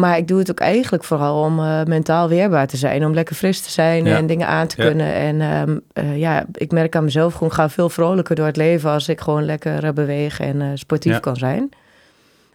[0.00, 3.04] Maar ik doe het ook eigenlijk vooral om uh, mentaal weerbaar te zijn.
[3.06, 4.16] Om lekker fris te zijn Ja.
[4.16, 4.88] en dingen aan te Ja.
[4.88, 5.12] kunnen.
[5.14, 8.90] En ehm, eh, ja, ik merk aan mezelf gewoon, ga veel vrolijker door het leven
[8.90, 11.18] als ik gewoon lekker eh, beweeg en eh, sportief Ja.
[11.18, 11.68] kan zijn.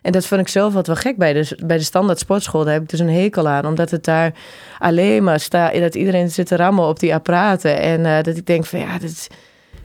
[0.01, 2.63] En dat vond ik zelf wat wel gek bij de, bij de standaard sportschool.
[2.63, 3.65] Daar heb ik dus een hekel aan.
[3.65, 4.31] Omdat het daar
[4.79, 5.73] alleen maar staat.
[5.73, 7.79] Dat iedereen zit te rammen op die apparaten.
[7.79, 9.27] En eh, dat ik denk van ja, dat is,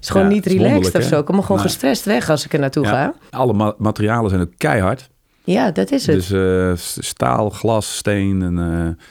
[0.01, 1.19] is gewoon Ja, niet is relaxed of zo.
[1.19, 1.67] Ik kom er gewoon Nee.
[1.67, 2.91] gestrest weg als ik er naartoe Ja.
[2.91, 3.15] ga.
[3.39, 5.09] Alle ma- materialen zijn ook keihard.
[5.45, 6.17] Ja, dat is het.
[6.17, 6.73] Dus eh,
[7.03, 8.59] staal, glas, steen en...
[8.59, 9.05] eh,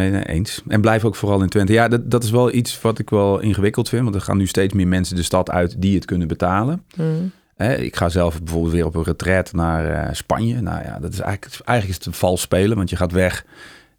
[0.00, 0.62] nee, nee, eens.
[0.68, 1.72] En blijf ook vooral in Twente.
[1.72, 4.02] Ja, dat, dat is wel iets wat ik wel ingewikkeld vind.
[4.02, 6.82] Want er gaan nu steeds meer mensen de stad uit die het kunnen betalen.
[6.96, 7.30] Mm.
[7.78, 10.60] Ik ga zelf bijvoorbeeld weer op een retreat naar eh, Spanje.
[10.60, 13.44] Nou ja, dat is eigenlijk, eigenlijk is het vals spelen, want je gaat weg.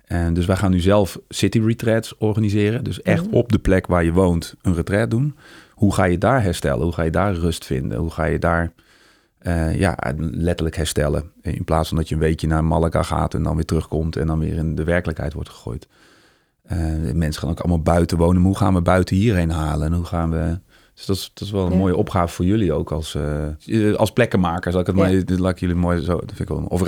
[0.05, 2.83] En dus wij gaan nu zelf city retreats organiseren.
[2.83, 3.35] Dus echt Mhm.
[3.35, 5.35] op de plek waar je woont een retreat doen.
[5.73, 6.83] Hoe ga je daar herstellen?
[6.83, 7.97] Hoe ga je daar rust vinden?
[7.97, 8.71] Hoe ga je daar
[9.37, 11.31] eh, ja, letterlijk herstellen?
[11.41, 14.27] In plaats van dat je een weekje naar Malaga gaat en dan weer terugkomt en
[14.27, 15.87] dan weer in de werkelijkheid wordt gegooid.
[16.63, 16.77] Eh,
[17.13, 18.35] mensen gaan ook allemaal buiten wonen.
[18.35, 19.87] Maar hoe gaan we buiten hierheen halen?
[19.87, 20.59] En hoe gaan we...
[20.93, 21.77] Dus dat is, dat is wel een Ja.
[21.77, 23.15] mooie opgave voor jullie ook als,
[23.65, 24.71] eh, als plekkenmaker.
[24.71, 25.01] Zal ik het Ja.
[25.01, 26.81] maar, dit laat ik jullie mooi zo, dat vind ik wel, of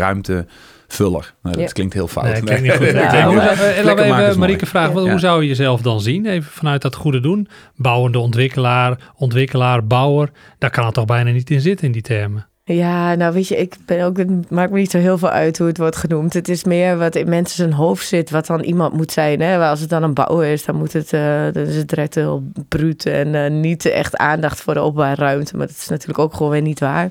[0.98, 1.34] ruimtevuller.
[1.44, 1.72] Nou, dat Ja.
[1.74, 2.26] klinkt heel fout.
[2.26, 2.88] Nee, ik klinkt niet goed.
[2.90, 4.38] Ja, eh, laten we even mooi.
[4.38, 6.26] Marieke vragen, wat- hoe zou je jezelf dan zien?
[6.26, 7.48] Even vanuit dat goede doen.
[7.76, 10.30] Bouwende ontwikkelaar, ontwikkelaar, bouwer.
[10.58, 12.48] Daar kan het toch bijna niet in zitten in die termen.
[12.64, 15.58] Ja, nou weet je, ik ben ook, het maakt me niet zo heel veel uit
[15.58, 16.34] hoe het wordt genoemd.
[16.34, 19.42] Het is meer wat in mensen zijn hoofd zit, wat dan iemand moet zijn.
[19.42, 19.68] Hè?
[19.68, 21.22] Als het dan een bouwer is, dan, moet het, uh,
[21.52, 25.58] dan is het direct heel bruut en uh, niet echt aandacht voor de openbare ruimte.
[25.58, 27.10] Maar dat is natuurlijk ook gewoon weer niet waar.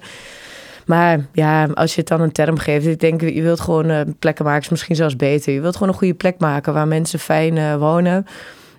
[0.88, 4.00] Maar ja, als je het dan een term geeft, ik denk, je wilt gewoon uh,
[4.18, 5.52] plekken maken, is misschien zelfs beter.
[5.52, 8.26] Je wilt gewoon een goede plek maken waar mensen fijn wonen.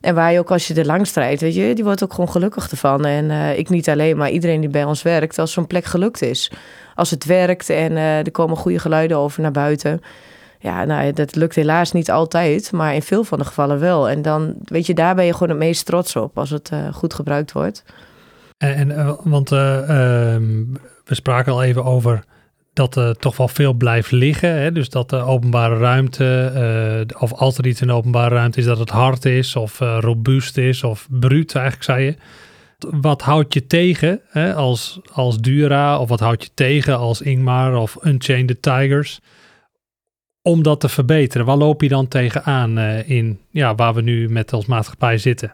[0.02, 2.30] En waar je ook als je er langs rijdt, weet je, die wordt ook gewoon
[2.30, 3.06] gelukkig ervan.
[3.06, 6.22] En uh, ik niet alleen, maar iedereen die bij ons werkt, als zo'n plek gelukt
[6.22, 6.52] is.
[6.96, 10.02] Als het werkt en er komen goede geluiden over naar buiten.
[10.60, 14.10] Ja, nou, dat lukt helaas niet altijd, maar in veel van de gevallen wel.
[14.10, 17.14] En dan, weet je, daar ben je gewoon het meest trots op als het goed
[17.14, 17.84] gebruikt wordt.
[18.58, 20.64] En, en want ehm,
[21.10, 22.24] we spraken al even over
[22.74, 24.62] dat er toch wel veel blijft liggen.
[24.62, 24.72] Hè?
[24.72, 26.52] Dus dat de openbare ruimte,
[27.12, 29.98] uh, of als er iets in openbare ruimte is, dat het hard is of uh,
[30.00, 32.16] robuust is of bruut eigenlijk, zei je.
[33.02, 34.54] Wat houdt je tegen hè?
[34.54, 39.20] Als, als Dura of wat houdt je tegen als Ingmar of Unchained the Tigers
[40.42, 41.46] om dat te verbeteren?
[41.46, 45.54] Waar loop je dan tegenaan uh, in ja, waar we nu met als maatschappij zitten?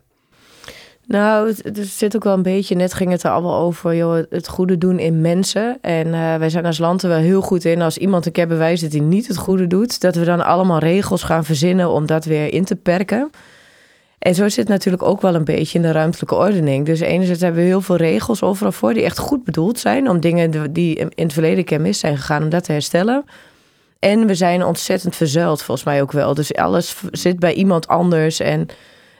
[1.08, 4.48] Nou, er zit ook wel een beetje, net ging het er allemaal over, joh, het
[4.48, 5.78] goede doen in mensen.
[5.82, 8.48] En uh, wij zijn als land er wel heel goed in, als iemand een keer
[8.48, 12.06] bewijst dat hij niet het goede doet, dat we dan allemaal regels gaan verzinnen om
[12.06, 13.30] dat weer in te perken.
[14.20, 16.86] En zo zit het natuurlijk ook wel een beetje in de ruimtelijke ordening.
[16.86, 20.20] Dus enerzijds hebben we heel veel regels overal voor die echt goed bedoeld zijn om
[20.20, 23.26] dingen die in het verleden keer mis zijn gegaan, om dat te herstellen.
[24.00, 26.34] En we zijn ontzettend verzuild, volgens mij ook wel.
[26.34, 28.68] Dus alles zit bij iemand anders en...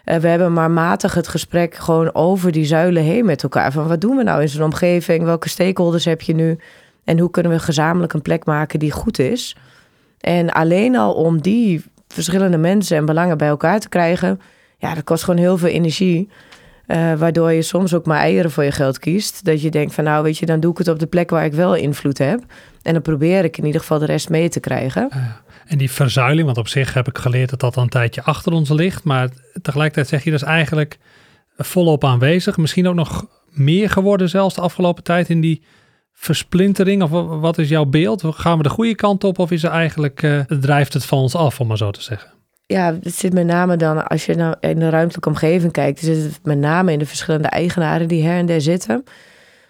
[0.06, 3.72] Uh, we hebben maar matig het gesprek gewoon over die zuilen heen met elkaar.
[3.72, 5.24] Van wat doen we nou in zo'n omgeving?
[5.24, 6.58] Welke stakeholders heb je nu?
[7.04, 9.56] En hoe kunnen we gezamenlijk een plek maken die goed is?
[10.20, 14.42] En alleen al om die verschillende mensen en belangen bij elkaar te krijgen,
[14.78, 16.30] ja, dat kost gewoon heel veel energie.
[16.88, 19.46] Uh, waardoor je soms ook maar eieren voor je geld kiest.
[19.46, 21.46] Dat je denkt van nou weet je, dan doe ik het op de plek waar
[21.46, 22.44] ik wel invloed heb.
[22.86, 25.10] En dan probeer ik in ieder geval de rest mee te krijgen.
[25.16, 25.24] Uh.
[25.66, 28.52] En die verzuiling, want op zich heb ik geleerd dat dat al een tijdje achter
[28.52, 29.04] ons ligt.
[29.04, 29.30] Maar
[29.62, 30.98] tegelijkertijd zeg je dus eigenlijk
[31.58, 32.58] volop aanwezig.
[32.58, 35.64] Misschien ook nog meer geworden zelfs de afgelopen tijd in die
[36.14, 37.04] versplintering.
[37.04, 38.24] Of wat is jouw beeld?
[38.26, 41.36] Gaan we de goede kant op of is er eigenlijk, uh, drijft het van ons
[41.36, 42.30] af, om maar zo te zeggen?
[42.66, 46.24] Ja, het zit met name dan, als je nou in de ruimtelijke omgeving kijkt, zit
[46.24, 49.04] het met name in de verschillende eigenaren die her en der zitten.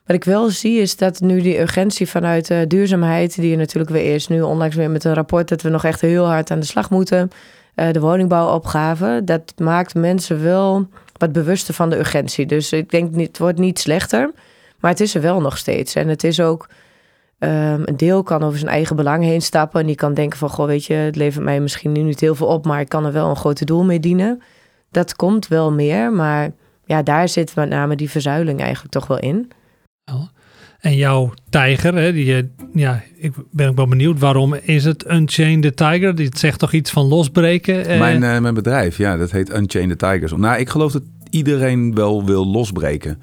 [0.06, 3.92] Wat ik wel zie is dat nu die urgentie vanuit uh, duurzaamheid, die er natuurlijk
[3.92, 6.60] weer is, nu onlangs weer met een rapport dat we nog echt heel hard aan
[6.60, 7.32] de slag moeten,
[7.76, 10.88] uh, de woningbouwopgave, dat maakt mensen wel
[11.18, 12.46] wat bewuster van de urgentie.
[12.46, 14.32] Dus ik denk, het wordt niet slechter,
[14.80, 15.96] maar het is er wel nog steeds.
[15.96, 16.68] En het is ook,
[17.40, 17.50] um,
[17.86, 20.66] een deel kan over zijn eigen belang heen stappen en die kan denken van, goh,
[20.66, 23.12] weet je, het levert mij misschien nu niet heel veel op, maar ik kan er
[23.12, 24.42] wel een grote doel mee dienen.
[24.92, 26.52] Dat komt wel meer, maar
[26.86, 29.52] ja, daar zit met name die verzuiling eigenlijk toch wel in.
[30.86, 35.62] En jouw tijger, hè, die, ja, ik ben ook wel benieuwd, waarom is het Unchained
[35.62, 36.16] the Tiger?
[36.16, 37.86] Die zegt toch iets van losbreken?
[37.86, 38.00] Eh?
[38.00, 40.32] Mijn, uh, mijn bedrijf, ja, dat heet Unchained the Tigers.
[40.32, 43.22] Nou, ik geloof dat iedereen wel wil losbreken.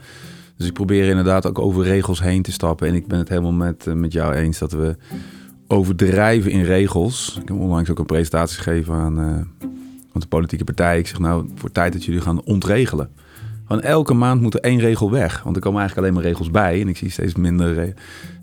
[0.56, 2.88] Dus ik probeer inderdaad ook over regels heen te stappen.
[2.88, 4.96] En ik ben het helemaal met, met jou eens dat we
[5.66, 7.38] overdrijven in regels.
[7.42, 9.24] Ik heb onlangs ook een presentatie gegeven aan, uh,
[10.12, 10.98] aan de politieke partij.
[10.98, 13.10] Ik zeg nou, voor tijd dat jullie gaan ontregelen.
[13.72, 15.42] Gewoon elke maand moet er één regel weg.
[15.42, 16.80] Want er komen eigenlijk alleen maar regels bij.
[16.80, 17.94] En ik zie steeds minder.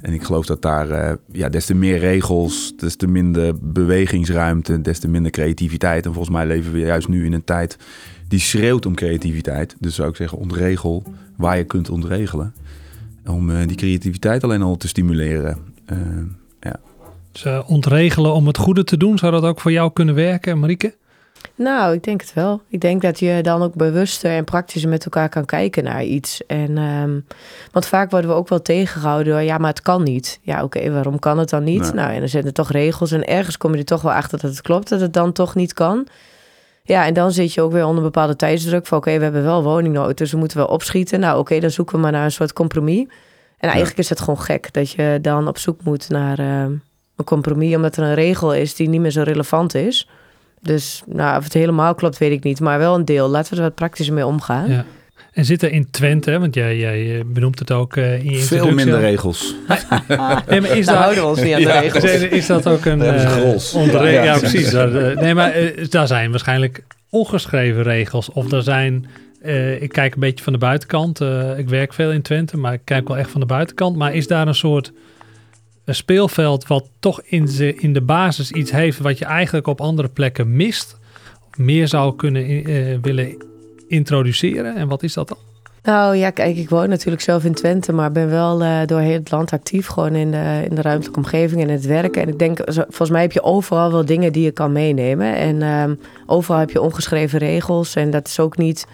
[0.01, 4.81] En ik geloof dat daar, uh, ja, des te meer regels, des te minder bewegingsruimte,
[4.81, 6.05] des te minder creativiteit.
[6.05, 7.77] En volgens mij leven we juist nu in een tijd
[8.27, 9.75] die schreeuwt om creativiteit.
[9.79, 11.03] Dus zou ik zeggen, ontregel
[11.37, 12.53] waar je kunt ontregelen.
[13.25, 15.57] Om uh, die creativiteit alleen al te stimuleren.
[15.91, 15.97] Uh,
[16.59, 16.79] ja.
[17.31, 20.95] Dus ontregelen om het goede te doen, zou dat ook voor jou kunnen werken, Marieke?
[21.55, 22.61] Nou, ik denk het wel.
[22.67, 26.45] Ik denk dat je dan ook bewuster en praktischer met elkaar kan kijken naar iets.
[26.45, 27.25] En, um,
[27.71, 30.39] want vaak worden we ook wel tegengehouden door, ja, maar het kan niet.
[30.41, 31.81] Ja, oké, waarom kan het dan niet?
[31.81, 31.91] Nee.
[31.91, 34.39] Nou, en dan zijn er toch regels en ergens kom je er toch wel achter
[34.39, 36.07] dat het klopt dat het dan toch niet kan.
[36.83, 39.63] Ja, en dan zit je ook weer onder bepaalde tijdsdruk van, oké, we hebben wel
[39.63, 41.19] woningnood, dus we moeten wel opschieten.
[41.19, 43.07] Nou, oké, dan zoeken we maar naar een soort compromis.
[43.57, 44.03] En eigenlijk ja.
[44.03, 46.61] is het gewoon gek dat je dan op zoek moet naar uh,
[47.15, 50.07] een compromis, omdat er een regel is die niet meer zo relevant is.
[50.61, 52.59] Dus nou, of het helemaal klopt, weet ik niet.
[52.59, 53.27] Maar wel een deel.
[53.27, 54.69] Laten we er wat praktischer mee omgaan.
[54.69, 54.85] Ja.
[55.31, 58.71] En zit er in Twente, want jij, jij benoemt het ook uh, in je Veel
[58.71, 59.55] minder regels.
[60.47, 61.79] nee, maar is daar houden we ons niet aan de ja.
[61.79, 62.03] regels.
[62.03, 62.99] Is dat ook een...
[62.99, 64.71] Uh, ja, ja, precies.
[65.21, 68.29] nee, maar uh, daar zijn waarschijnlijk ongeschreven regels.
[68.29, 69.05] Of er zijn...
[69.79, 71.21] ik kijk een beetje van de buitenkant.
[71.57, 73.95] ik werk veel in Twente, maar ik kijk wel echt van de buitenkant.
[73.95, 74.91] Maar is daar een soort
[75.89, 79.81] een speelveld wat toch in de, in de basis iets heeft wat je eigenlijk op
[79.81, 80.97] andere plekken mist,
[81.55, 83.45] meer zou kunnen uh, willen
[83.87, 84.75] introduceren.
[84.75, 85.37] En wat is dat dan?
[85.83, 89.13] Nou ja, kijk, ik woon natuurlijk zelf in Twente, maar ben wel uh, door heel
[89.13, 92.21] het land actief, gewoon in de, in de ruimtelijke omgeving en het werken.
[92.21, 95.35] En ik denk, volgens mij heb je overal wel dingen die je kan meenemen.
[95.35, 97.95] En um, overal heb je ongeschreven regels.
[97.95, 98.85] En dat is ook niet,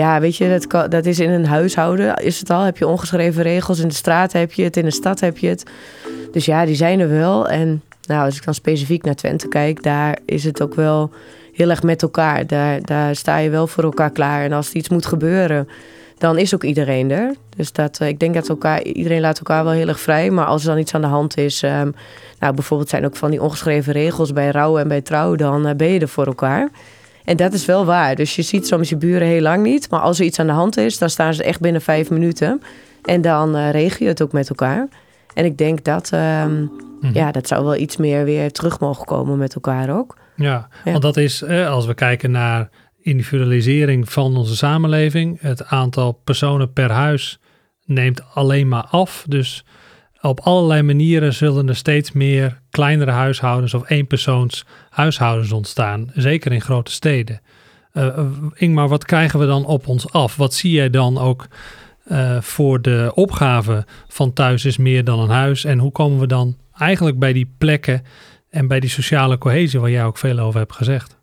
[0.00, 3.42] ja, weet je, dat, dat is in een huishouden, is het al, heb je ongeschreven
[3.42, 3.78] regels.
[3.78, 5.64] In de straat heb je het, in de stad heb je het.
[6.32, 7.48] Dus ja, die zijn er wel.
[7.48, 11.10] En nou, als ik dan specifiek naar Twente kijk, daar is het ook wel
[11.52, 12.46] heel erg met elkaar.
[12.46, 14.44] Daar, daar sta je wel voor elkaar klaar.
[14.44, 15.68] En als er iets moet gebeuren
[16.20, 17.34] dan is ook iedereen er.
[17.56, 20.30] Dus dat, eh, ik denk dat elkaar, iedereen laat elkaar wel heel erg vrij.
[20.30, 21.94] Maar als er dan iets aan de hand is, um,
[22.38, 25.74] nou bijvoorbeeld zijn ook van die ongeschreven regels bij rouw en bij trouw, dan uh,
[25.74, 26.70] ben je er voor elkaar.
[27.30, 28.14] En dat is wel waar.
[28.14, 29.90] Dus je ziet soms je buren heel lang niet.
[29.90, 32.62] Maar als er iets aan de hand is, dan staan ze echt binnen vijf minuten.
[33.04, 34.88] En dan uh, regel je het ook met elkaar.
[35.34, 36.70] En ik denk dat, um,
[37.12, 40.16] ja, dat zou wel iets meer weer terug mogen komen met elkaar ook.
[40.36, 40.90] Ja, ja.
[40.90, 42.68] want dat is, als we kijken naar
[43.02, 45.40] individualisering van onze samenleving.
[45.40, 47.38] Het aantal personen per huis
[47.84, 49.24] neemt alleen maar af.
[49.28, 49.64] Dus
[50.20, 56.10] op allerlei manieren zullen er steeds meer kleinere huishoudens of eenpersoons huishoudens ontstaan.
[56.14, 57.40] Zeker in grote steden.
[57.92, 58.18] Uh,
[58.54, 60.36] Ingmar, wat krijgen we dan op ons af?
[60.36, 61.46] Wat zie jij dan ook
[62.06, 65.64] uh, voor de opgave van thuis is meer dan een huis?
[65.64, 68.02] En hoe komen we dan eigenlijk bij die plekken
[68.50, 71.18] en bij die sociale cohesie waar jij ook veel over hebt gezegd?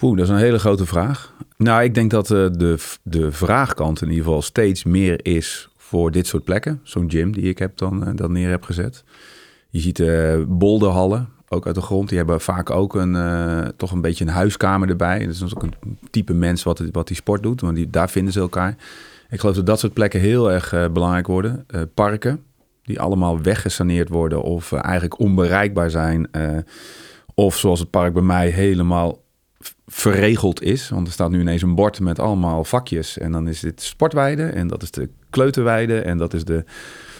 [0.00, 1.34] Oeh, dat is een hele grote vraag.
[1.56, 6.26] Nou, ik denk dat de, de vraagkant in ieder geval steeds meer is voor dit
[6.26, 6.80] soort plekken.
[6.82, 9.04] Zo'n gym die ik heb dan, uh, dan neer heb gezet.
[9.68, 12.08] Je ziet uh, bolderhallen, ook uit de grond.
[12.08, 15.26] Die hebben vaak ook een, toch een beetje een huiskamer erbij.
[15.26, 18.32] Dat is ook een type mens wat, wat die sport doet, want die, daar vinden
[18.32, 18.76] ze elkaar.
[19.30, 21.66] Ik geloof dat dat soort plekken heel erg belangrijk worden.
[21.94, 22.42] parken,
[22.82, 26.30] die allemaal weggesaneerd worden of eigenlijk onbereikbaar zijn.
[27.34, 29.18] of zoals het park bij mij helemaal
[29.86, 30.88] verregeld is.
[30.88, 33.18] Want er staat nu ineens een bord met allemaal vakjes.
[33.18, 36.64] En dan is dit sportweide en dat is de kleuterweide en dat is de...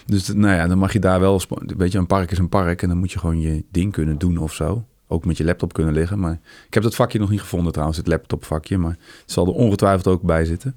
[0.06, 1.40] Dus nou ja, dan mag je daar wel...
[1.76, 4.18] Weet je, een park is een park en dan moet je gewoon je ding kunnen
[4.18, 4.84] doen of zo.
[5.06, 6.18] Ook met je laptop kunnen liggen.
[6.18, 8.78] Maar ik heb dat vakje nog niet gevonden trouwens, het laptopvakje.
[8.78, 10.76] Maar het zal er ongetwijfeld ook bij zitten.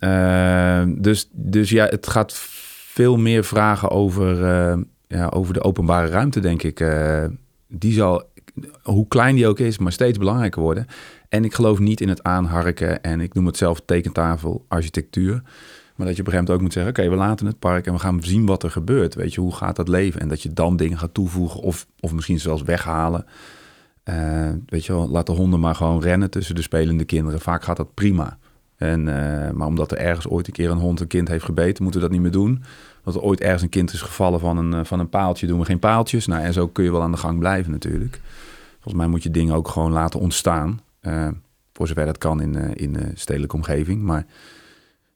[0.00, 2.32] Uh, dus, dus ja, het gaat
[2.96, 6.80] veel meer vragen over, uh, ja, over de openbare ruimte, denk ik.
[6.80, 7.24] Uh,
[7.68, 8.24] die zal
[8.82, 10.86] hoe klein die ook is, maar steeds belangrijker worden.
[11.28, 15.42] En ik geloof niet in het aanharken en ik noem het zelf tekentafel architectuur.
[15.94, 17.86] Maar dat je op een gegeven moment ook moet zeggen: Oké, we laten het park
[17.86, 19.14] en we gaan zien wat er gebeurt.
[19.14, 20.20] Weet je, hoe gaat dat leven?
[20.20, 23.24] En dat je dan dingen gaat toevoegen of, of misschien zelfs weghalen.
[24.04, 27.40] Uh, weet je wel, laat de honden maar gewoon rennen tussen de spelende kinderen.
[27.40, 28.38] Vaak gaat dat prima.
[28.76, 31.82] En, uh, maar omdat er ergens ooit een keer een hond een kind heeft gebeten,
[31.82, 32.62] moeten we dat niet meer doen.
[33.04, 35.58] Dat er ooit ergens een kind is gevallen van een, eh, van een paaltje, doen
[35.58, 36.26] we geen paaltjes.
[36.26, 38.20] Nou, en zo kun je wel aan de gang blijven natuurlijk.
[38.86, 40.80] Volgens mij moet je dingen ook gewoon laten ontstaan.
[41.02, 41.28] Uh,
[41.72, 44.02] voor zover dat kan in, uh, in de stedelijke omgeving.
[44.02, 44.26] Maar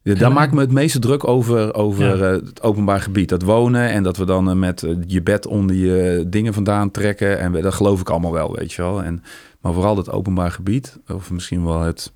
[0.03, 2.25] ja, daar maak ik me het meeste druk over, over ja.
[2.25, 3.29] het openbaar gebied.
[3.29, 7.39] Dat wonen en dat we dan met je bed onder je dingen vandaan trekken.
[7.39, 9.03] En dat geloof ik allemaal wel, weet je wel.
[9.03, 9.23] En,
[9.61, 12.13] maar vooral het openbaar gebied, of misschien wel het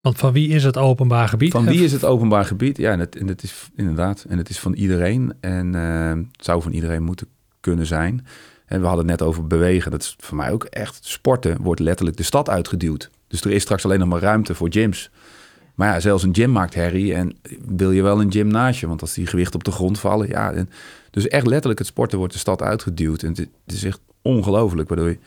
[0.00, 1.52] want van wie is het openbaar gebied?
[1.52, 2.76] Van wie is het openbaar gebied?
[2.76, 5.32] Ja, en het, en het is inderdaad, en het is van iedereen.
[5.40, 7.26] En uh, het zou van iedereen moeten
[7.60, 8.26] kunnen zijn.
[8.68, 9.90] En we hadden het net over bewegen.
[9.90, 13.10] Dat is voor mij ook echt sporten wordt letterlijk de stad uitgeduwd.
[13.28, 15.10] Dus er is straks alleen nog maar ruimte voor gyms.
[15.74, 17.14] Maar ja, zelfs een gym maakt herrie.
[17.14, 18.86] En wil je wel een gym naast je?
[18.86, 20.66] Want als die gewichten op de grond vallen, ja.
[21.10, 23.22] Dus echt letterlijk het sporten wordt de stad uitgeduwd.
[23.22, 24.88] En het, het is echt ongelooflijk.
[24.88, 25.18] Waardoor je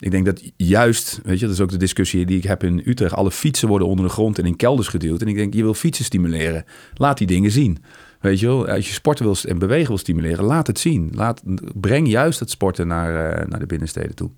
[0.00, 2.82] ik denk dat juist, weet je, dat is ook de discussie die ik heb in
[2.84, 3.14] Utrecht.
[3.14, 5.20] Alle fietsen worden onder de grond en in kelders geduwd.
[5.20, 6.64] En ik denk, je wil fietsen stimuleren.
[6.94, 7.78] Laat die dingen zien.
[8.20, 11.10] Weet je wel, als je sporten wil en bewegen wil stimuleren, laat het zien.
[11.14, 11.42] Laat,
[11.74, 14.30] breng juist het sporten naar, uh, naar de binnensteden toe.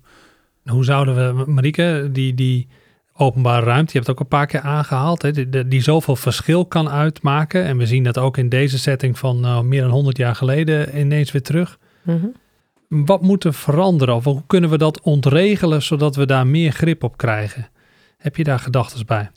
[0.65, 2.67] Hoe zouden we, Marieke, die, die
[3.13, 6.65] openbare ruimte, je hebt het ook een paar keer aangehaald, hè, die, die zoveel verschil
[6.65, 7.63] kan uitmaken.
[7.63, 10.99] En we zien dat ook in deze setting van nou, meer dan 100 jaar geleden
[10.99, 11.79] ineens weer terug.
[12.01, 13.05] Mm -hmm.
[13.05, 17.03] Wat moet er veranderen of hoe kunnen we dat ontregelen zodat we daar meer grip
[17.03, 17.69] op krijgen?
[18.17, 19.31] Heb je daar gedachten bij?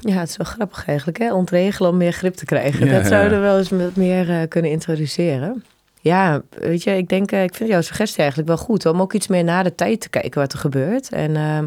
[0.00, 1.34] Ja, het is wel grappig eigenlijk, hè?
[1.34, 2.86] Ontregelen om meer grip te krijgen.
[2.86, 2.92] Ja.
[2.92, 5.64] Dat zouden we wel eens wat meer uh, kunnen introduceren.
[6.00, 9.12] Ja, weet je, ik denk, uh, ik vind jouw suggestie eigenlijk wel goed om ook
[9.12, 11.08] iets meer na de tijd te kijken wat er gebeurt.
[11.08, 11.58] En uh,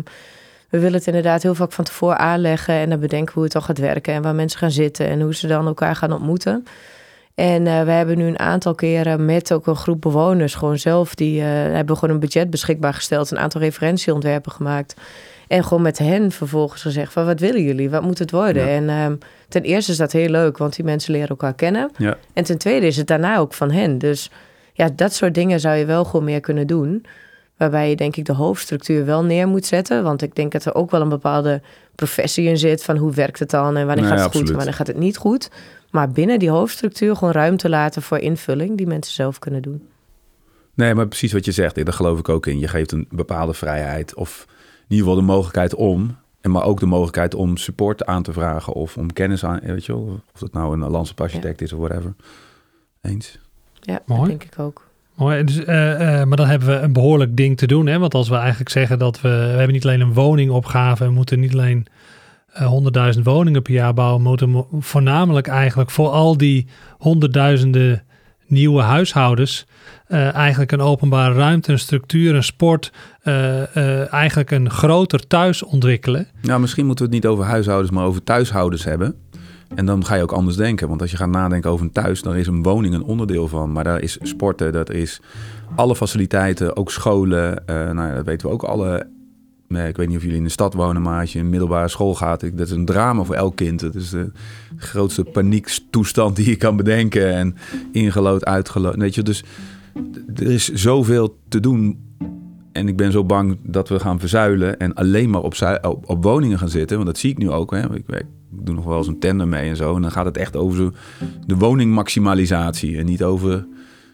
[0.69, 3.61] we willen het inderdaad heel vaak van tevoren aanleggen en dan bedenken hoe het al
[3.61, 6.65] gaat werken en waar mensen gaan zitten en hoe ze dan elkaar gaan ontmoeten.
[7.35, 11.15] En uh, we hebben nu een aantal keren met ook een groep bewoners gewoon zelf,
[11.15, 14.95] die uh, hebben gewoon een budget beschikbaar gesteld, een aantal referentieontwerpen gemaakt.
[15.51, 18.67] En gewoon met hen vervolgens gezegd van wat willen jullie, wat moet het worden?
[18.67, 18.75] Ja.
[18.75, 21.91] En um, ten eerste is dat heel leuk, want die mensen leren elkaar kennen.
[21.97, 22.17] Ja.
[22.33, 23.97] En ten tweede is het daarna ook van hen.
[23.97, 24.31] Dus
[24.73, 27.05] ja, dat soort dingen zou je wel gewoon meer kunnen doen.
[27.57, 30.03] Waarbij je denk ik de hoofdstructuur wel neer moet zetten.
[30.03, 31.61] Want ik denk dat er ook wel een bepaalde
[31.95, 32.83] professie in zit.
[32.83, 34.33] Van hoe werkt het dan en wanneer Nee, gaat het absoluut.
[34.35, 35.49] goed en wanneer gaat het niet goed.
[35.89, 39.87] Maar binnen die hoofdstructuur gewoon ruimte laten voor invulling die mensen zelf kunnen doen.
[40.73, 42.59] Nee, maar precies wat je zegt, daar geloof ik ook in.
[42.59, 44.47] Je geeft een bepaalde vrijheid of
[44.91, 46.15] ieder geval de mogelijkheid om.
[46.41, 49.85] En maar ook de mogelijkheid om support aan te vragen of om kennis aan, weet
[49.85, 50.19] je wel.
[50.33, 52.13] Of dat nou een landschap-architect is of whatever.
[53.01, 53.39] Eens.
[53.79, 54.19] Ja, Mooi.
[54.19, 54.89] dat denk ik ook.
[55.15, 57.87] Mooi, dus, eh, eh, maar dan hebben we een behoorlijk ding te doen.
[57.87, 57.99] Hè?
[57.99, 59.29] Want als we eigenlijk zeggen dat we...
[59.29, 61.03] We hebben niet alleen een woningopgave.
[61.03, 61.87] We moeten niet alleen
[62.53, 64.21] eh, honderdduizend woningen per jaar bouwen.
[64.23, 68.03] We moeten mo- voornamelijk eigenlijk voor al die honderdduizenden
[68.47, 69.65] nieuwe huishoudens...
[70.11, 72.91] eh, eigenlijk een openbare ruimte, een structuur, een sport...
[73.21, 76.27] eh, eh, eigenlijk een groter thuis ontwikkelen.
[76.41, 79.15] Nou, misschien moeten we het niet over huishoudens, maar over thuishoudens hebben.
[79.75, 80.87] En dan ga je ook anders denken.
[80.87, 83.71] Want als je gaat nadenken over een thuis, dan is een woning een onderdeel van.
[83.71, 85.21] Maar daar is sporten, dat is
[85.75, 87.63] alle faciliteiten, ook scholen.
[87.65, 89.07] nou, dat weten we ook alle.
[89.67, 92.15] Ik weet niet of jullie in de stad wonen, maar als je in middelbare school
[92.15, 93.79] gaat, dat is een drama voor elk kind.
[93.79, 94.31] Dat is de
[94.77, 97.33] grootste paniektoestand die je kan bedenken.
[97.33, 97.55] En
[97.91, 98.95] ingelood, uitgelood.
[98.95, 99.43] Weet je, dus
[100.35, 102.09] er is zoveel te doen
[102.71, 105.55] en ik ben zo bang dat we gaan verzuilen en alleen maar op,
[106.05, 106.95] op, woningen gaan zitten.
[106.95, 107.71] Want dat zie ik nu ook.
[107.71, 107.95] Hè.
[107.95, 109.95] Ik, ik doe nog wel eens een tender mee en zo.
[109.95, 110.91] En dan gaat het echt over
[111.45, 112.97] de woningmaximalisatie.
[112.97, 113.65] En niet over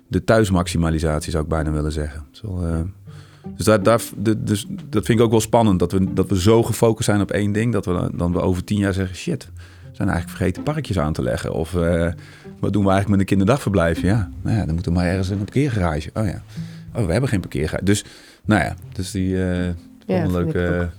[0.07, 2.23] de thuismaximalisatie, zou ik bijna willen zeggen.
[2.31, 2.79] Zo, eh,
[4.17, 5.79] dus, dus dat vind ik ook wel spannend.
[5.79, 7.73] Dat we, dat we zo gefocust zijn op één ding.
[7.73, 9.15] Dat we dan- dan we over tien jaar zeggen...
[9.15, 11.53] shit, we zijn eigenlijk vergeten parkjes aan te leggen.
[11.53, 12.07] Of eh,
[12.59, 14.01] wat doen we eigenlijk met een kinderdagverblijf?
[14.01, 16.09] Ja, nou ja, dan moeten we maar ergens in een parkeergarage.
[16.13, 16.41] Oh ja,
[16.95, 17.83] oh, we hebben geen parkeergarage.
[17.85, 18.05] Dus
[18.45, 19.73] nou ja, dus die Ja,
[20.05, 20.89] wel een leuke,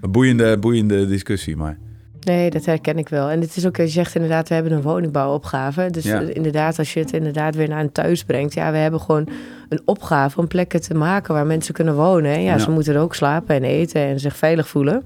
[0.00, 1.56] een boeiende, boeiende discussie.
[1.56, 1.78] Maar
[2.20, 3.30] Nee, dat herken ik wel.
[3.30, 5.88] En het is ook, je zegt inderdaad, we hebben een woningbouwopgave.
[5.90, 6.20] Dus Ja.
[6.22, 8.54] eh, inderdaad, als je het inderdaad weer naar een thuis brengt.
[8.54, 9.28] Ja, we hebben gewoon
[9.68, 12.32] een opgave om plekken te maken waar mensen kunnen wonen.
[12.32, 12.58] En ja, Ja.
[12.58, 15.02] ze moeten er ook slapen en eten en zich veilig voelen.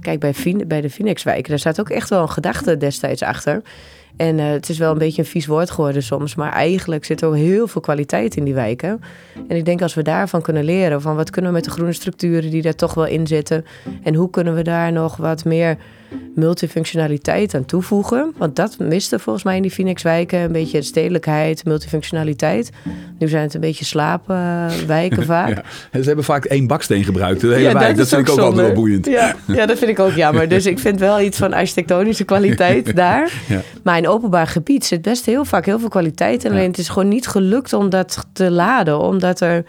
[0.00, 0.34] Kijk, bij,
[0.66, 3.62] bij de Phoenixwijken, daar staat ook echt wel een gedachte destijds achter.
[4.16, 6.34] En eh, het is wel een beetje een vies woord geworden soms.
[6.34, 9.00] Maar eigenlijk zit er ook heel veel kwaliteit in die wijken.
[9.48, 11.00] En ik denk als we daarvan kunnen leren...
[11.02, 13.64] van wat kunnen we met de groene structuren die daar toch wel in zitten...
[14.02, 15.76] en hoe kunnen we daar nog wat meer
[16.34, 18.32] multifunctionaliteit aan toevoegen.
[18.36, 20.38] Want dat miste volgens mij in die Phoenixwijken.
[20.38, 22.70] Een beetje stedelijkheid, multifunctionaliteit.
[23.18, 25.48] Nu zijn het een beetje slaapwijken vaak.
[25.92, 26.00] ja.
[26.00, 27.40] Ze hebben vaak één baksteen gebruikt.
[27.40, 27.96] De hele Ja, wijk.
[27.96, 28.62] Dat, vind ik ook altijd zonde.
[28.62, 29.06] wel boeiend.
[29.06, 30.48] Ja, ja, dat vind ik ook jammer.
[30.56, 33.32] Dus ik vind wel iets van architectonische kwaliteit daar.
[33.48, 33.62] Ja.
[33.82, 36.42] Maar in openbaar gebied zit best heel vaak heel veel kwaliteit.
[36.42, 36.50] Ja.
[36.50, 39.00] Alleen het is gewoon niet gelukt om dat te laden.
[39.00, 39.64] Omdat er,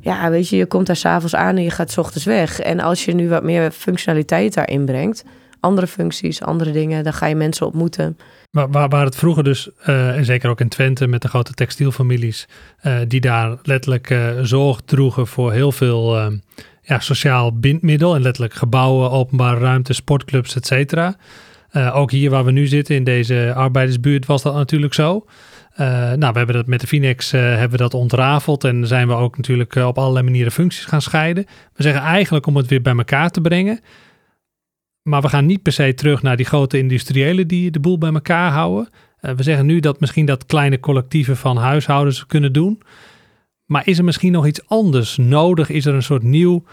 [0.00, 2.60] ja, weet je, je komt daar s'avonds aan en je gaat 's ochtends weg.
[2.60, 5.24] En als je nu wat meer functionaliteit daarin brengt,
[5.60, 8.16] andere functies, andere dingen, dan ga je mensen ontmoeten.
[8.50, 11.54] Waar, waar, waar het vroeger dus, eh, en zeker ook in Twente met de grote
[11.54, 12.48] textielfamilies,
[12.80, 16.30] eh, die daar letterlijk eh, zorg droegen voor heel veel
[16.82, 21.16] ja, sociaal bindmiddel en letterlijk gebouwen, openbare ruimte, sportclubs, et cetera.
[21.72, 25.26] Eh, ook hier waar we nu zitten in deze arbeidersbuurt was dat natuurlijk zo.
[25.72, 29.08] Eh, nou, we hebben dat met de Finex eh, hebben we dat ontrafeld en zijn
[29.08, 31.44] we ook natuurlijk op allerlei manieren functies gaan scheiden.
[31.74, 33.80] We zeggen eigenlijk om het weer bij elkaar te brengen.
[35.02, 38.12] Maar we gaan niet per se terug naar die grote industriëlen die de boel bij
[38.12, 38.88] elkaar houden.
[39.20, 42.82] We zeggen nu dat misschien dat kleine collectieven van huishoudens kunnen doen.
[43.66, 45.70] Maar is er misschien nog iets anders nodig?
[45.70, 46.64] Is er een soort nieuw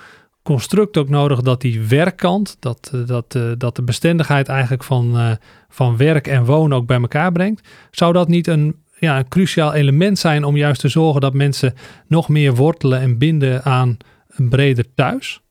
[0.49, 5.17] construct ook nodig dat die werkkant, dat, eh, dat, eh, dat de bestendigheid eigenlijk van,
[5.17, 5.31] eh,
[5.69, 7.67] van werk en wonen ook bij elkaar brengt?
[7.91, 11.73] Zou dat niet een, ja, cruciaal element zijn om juist te zorgen dat mensen
[12.07, 15.41] nog meer wortelen en binden aan een breder thuis?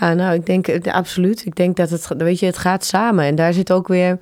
[0.00, 1.46] Ja, nou, ik denk absoluut.
[1.46, 3.24] Ik denk dat het, weet je, het gaat samen.
[3.24, 4.18] En daar zit ook weer,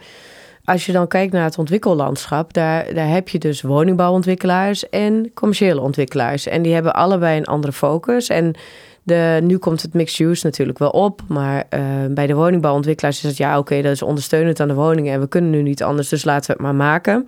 [0.64, 5.80] als je dan kijkt naar het ontwikkellandschap, daar, daar heb je dus woningbouwontwikkelaars en commerciële
[5.80, 6.46] ontwikkelaars.
[6.46, 8.28] En die hebben allebei een andere focus.
[8.28, 8.56] En
[9.04, 13.22] de, nu komt het mixed use natuurlijk wel op, maar eh, bij de woningbouwontwikkelaars is
[13.22, 16.08] het ja, oké, dat is ondersteunend aan de woningen en we kunnen nu niet anders,
[16.08, 17.24] dus laten we het maar maken.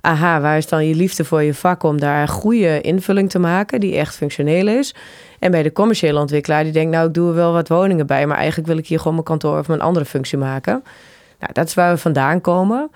[0.00, 3.38] Aha, waar is dan je liefde voor je vak om daar een goede invulling te
[3.38, 4.94] maken die echt functioneel is?
[5.38, 8.26] En bij de commerciële ontwikkelaar die denkt, nou, ik doe er wel wat woningen bij,
[8.26, 10.84] maar eigenlijk wil ik hier gewoon mijn kantoor of mijn andere functie maken.
[11.38, 12.90] Nou, dat is waar we vandaan komen.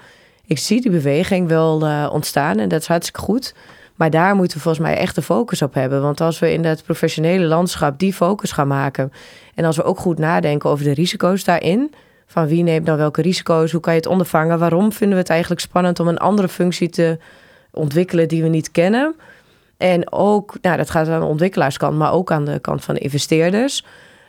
[0.47, 3.55] Ik zie die beweging wel eh, ontstaan en dat is hartstikke goed.
[3.97, 6.03] Maar daar moeten we volgens mij echt de focus op hebben.
[6.03, 9.13] Want als we in dat professionele landschap die focus gaan maken.
[9.55, 11.95] En als we ook goed nadenken over de risico's daarin.
[12.27, 13.73] Van wie neemt nou welke risico's?
[13.73, 14.59] Hoe kan je het ondervangen?
[14.59, 17.19] Waarom vinden we het eigenlijk spannend om een andere functie te
[17.71, 19.15] ontwikkelen die we niet kennen?
[19.77, 23.01] En ook, nou, dat gaat aan de ontwikkelaarskant, maar ook aan de kant van de
[23.01, 23.85] investeerders.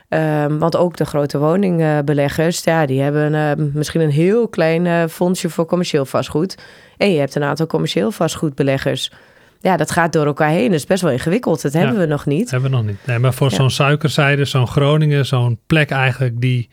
[0.10, 5.04] Um, want ook de grote woningbeleggers, ja, die hebben uh, misschien een heel klein uh,
[5.10, 6.58] fondsje voor commercieel vastgoed.
[6.98, 9.12] En je hebt een aantal commercieel vastgoedbeleggers.
[9.60, 10.66] Ja, dat gaat door elkaar heen.
[10.72, 11.62] Dat is best wel ingewikkeld.
[11.62, 12.00] Dat hebben Ja.
[12.00, 12.42] we nog niet.
[12.42, 12.98] Dat hebben we nog niet.
[13.06, 13.56] Nee, maar voor Ja.
[13.56, 16.70] zo'n suikerzijde, zo'n Groningen, zo'n plek eigenlijk die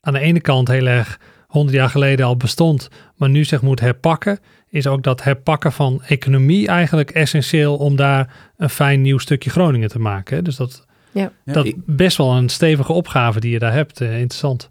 [0.00, 3.80] aan de ene kant heel erg 100 jaar geleden al bestond, maar nu zich moet
[3.80, 9.50] herpakken, is ook dat herpakken van economie eigenlijk essentieel om daar een fijn nieuw stukje
[9.50, 10.44] Groningen te maken.
[10.44, 14.00] Dus dat, Ja, dat ik- best wel een stevige opgave die je daar hebt.
[14.00, 14.70] Eh, interessant.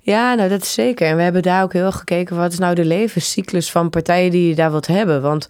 [0.00, 1.08] Ja, nou dat is zeker.
[1.08, 4.30] En we hebben daar ook heel erg gekeken, wat is nou de levenscyclus van partijen
[4.30, 5.22] die je daar wilt hebben?
[5.22, 5.48] Want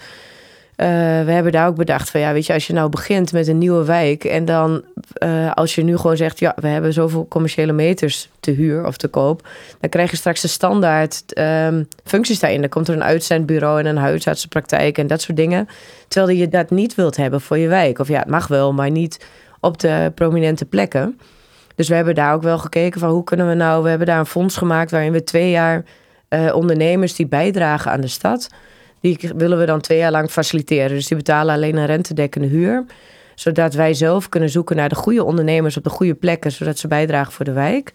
[0.76, 0.86] eh,
[1.24, 3.58] we hebben daar ook bedacht van, ja, weet je, als je nou begint met een
[3.58, 7.72] nieuwe wijk en dan eh, als je nu gewoon zegt, ja, we hebben zoveel commerciële
[7.72, 9.48] meters te huur of te koop,
[9.80, 12.60] dan krijg je straks de standaard ehm, functies daarin.
[12.60, 15.68] Dan komt er een uitzendbureau en een huisartsenpraktijk en dat soort dingen.
[16.08, 17.98] Terwijl je dat niet wilt hebben voor je wijk.
[17.98, 19.26] Of ja, het mag wel, maar niet
[19.60, 21.18] op de prominente plekken.
[21.74, 23.82] Dus we hebben daar ook wel gekeken van hoe kunnen we nou...
[23.82, 25.84] We hebben daar een fonds gemaakt waarin we twee jaar
[26.28, 28.48] eh, ondernemers die bijdragen aan de stad...
[29.04, 30.88] die willen we dan twee jaar lang faciliteren.
[30.88, 32.84] Dus die betalen alleen een rentedekkende huur.
[33.34, 36.52] Zodat wij zelf kunnen zoeken naar de goede ondernemers op de goede plekken...
[36.52, 37.92] zodat ze bijdragen voor de wijk.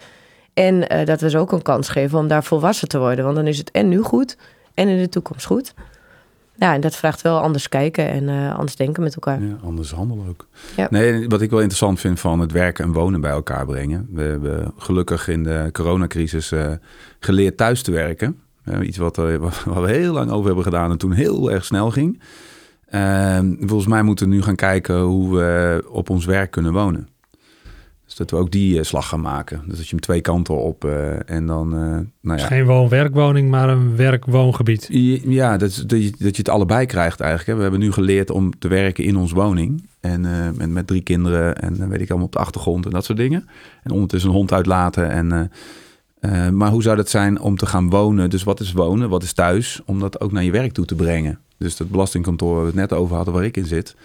[0.53, 3.23] En eh, dat we ze ook een kans geven om daar volwassen te worden.
[3.23, 4.37] Want dan is het en nu goed
[4.73, 5.73] en in de toekomst goed.
[6.55, 9.43] Ja, en dat vraagt wel anders kijken en eh, anders denken met elkaar.
[9.43, 10.47] Ja, anders handelen ook.
[10.75, 10.87] Ja.
[10.89, 14.07] Nee, wat ik wel interessant vind van het werken en wonen bij elkaar brengen.
[14.11, 16.71] We hebben gelukkig in de coronacrisis eh,
[17.19, 18.39] geleerd thuis te werken.
[18.69, 21.65] Eh, iets wat, eh, waar we heel lang over hebben gedaan en toen heel erg
[21.65, 22.21] snel ging.
[22.89, 27.07] Ehm, volgens mij moeten we nu gaan kijken hoe we op ons werk kunnen wonen.
[28.05, 29.61] Dus dat we ook die eh, slag gaan maken.
[29.65, 30.85] Dus dat je hem twee kanten op
[31.25, 32.47] en dan, nou Dus ja.
[32.47, 34.87] geen woon-werkwoning, maar een werk-woongebied.
[35.23, 37.49] Ja, dat, dat, je, dat je het allebei krijgt eigenlijk.
[37.49, 37.55] Hè.
[37.55, 39.87] We hebben nu geleerd om te werken in ons woning.
[39.99, 40.21] En
[40.57, 43.49] met, met drie kinderen en weet ik allemaal op de achtergrond en dat soort dingen.
[43.83, 45.09] En ondertussen een hond uitlaten.
[45.09, 45.51] En,
[46.19, 48.29] eh, maar hoe zou dat zijn om te gaan wonen?
[48.29, 49.81] Dus wat is wonen, wat is thuis?
[49.85, 51.39] Om dat ook naar je werk toe te brengen.
[51.57, 53.95] Dus dat belastingkantoor waar we het net over hadden, waar ik in zit.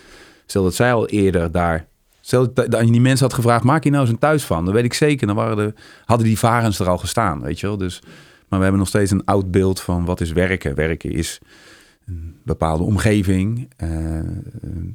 [0.46, 1.86] Stel dat zij al eerder daar...
[2.20, 4.64] Stel dat je die mensen had gevraagd, maak je nou eens een thuis van?
[4.64, 7.66] Dan weet ik zeker, dan waren de, hadden die varens er al gestaan, weet je
[7.66, 7.76] wel.
[7.76, 8.00] Dus,
[8.48, 10.74] maar we hebben nog steeds een oud beeld van wat is werken.
[10.74, 11.40] Werken is
[12.06, 13.68] een bepaalde omgeving.
[13.76, 13.88] eh,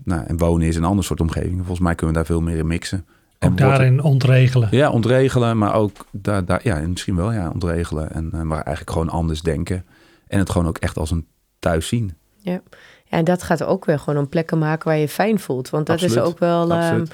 [0.03, 1.57] nou, en wonen is een ander soort omgeving.
[1.57, 3.05] Volgens mij kunnen we daar veel meer in mixen.
[3.39, 4.67] En Ook daarin ontregelen.
[4.71, 8.11] Ja, ontregelen, maar ook daar, daar, ja, misschien wel ja, ontregelen.
[8.11, 9.85] En, eh, maar eigenlijk gewoon anders denken.
[10.27, 11.27] En het gewoon ook echt als een
[11.59, 12.13] thuis zien.
[12.37, 12.61] Ja,
[13.09, 15.69] en dat gaat ook weer gewoon om plekken maken waar je je fijn voelt.
[15.69, 17.05] Want dat is ook wel, ehm,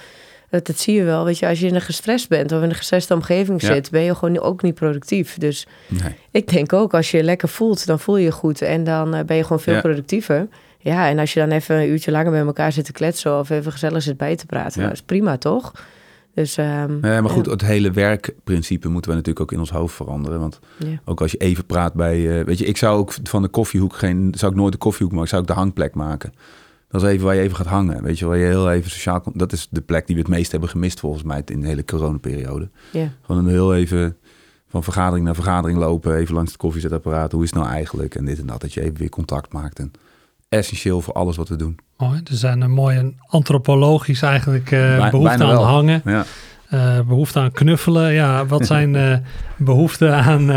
[0.49, 1.25] dat, dat zie je wel.
[1.25, 3.73] Weet je, als je in een gestrest bent of in een gestreste omgeving Ja.
[3.73, 5.37] zit, ben je gewoon ook niet productief.
[5.37, 6.15] Dus Nee.
[6.31, 8.61] ik denk ook, als je je lekker voelt, dan voel je je goed.
[8.61, 9.81] En dan eh, ben je gewoon veel Ja.
[9.81, 10.47] productiever.
[10.77, 13.49] Ja, en als je dan even een uurtje langer met elkaar zit te kletsen of
[13.49, 14.79] even gezellig zit bij te praten, Ja.
[14.81, 15.71] nou, is prima toch?
[16.35, 17.51] Dus, ehm, Nee, maar goed, ja.
[17.51, 20.39] het hele werkprincipe moeten we natuurlijk ook in ons hoofd veranderen.
[20.39, 20.99] Want Ja.
[21.05, 22.39] ook als je even praat bij...
[22.39, 24.33] eh, weet je, ik zou ook van de koffiehoek geen...
[24.37, 26.33] Zou ik nooit de koffiehoek maken, zou ik de hangplek maken.
[26.89, 28.03] Dat is even waar je even gaat hangen.
[28.03, 29.21] Weet je, waar je heel even sociaal...
[29.21, 29.39] komt.
[29.39, 31.85] Dat is de plek die we het meest hebben gemist volgens mij in de hele
[31.85, 32.69] coronaperiode.
[32.91, 33.09] Ja.
[33.21, 34.17] Gewoon een heel even
[34.67, 36.15] van vergadering naar vergadering lopen.
[36.15, 37.31] Even langs het koffiezetapparaat.
[37.31, 38.15] Hoe is het nou eigenlijk?
[38.15, 38.61] En dit en dat.
[38.61, 39.79] Dat je even weer contact maakt.
[39.79, 39.91] En
[40.49, 41.77] essentieel voor alles wat we doen.
[41.97, 42.21] Mooi.
[42.23, 45.65] Er zijn een mooie antropologisch eigenlijk eh, Bij- behoefte aan wel.
[45.65, 46.01] hangen.
[46.05, 46.25] Ja.
[46.69, 48.13] Eh, behoefte aan knuffelen.
[48.13, 49.17] Ja, wat zijn eh
[49.57, 50.49] behoeften aan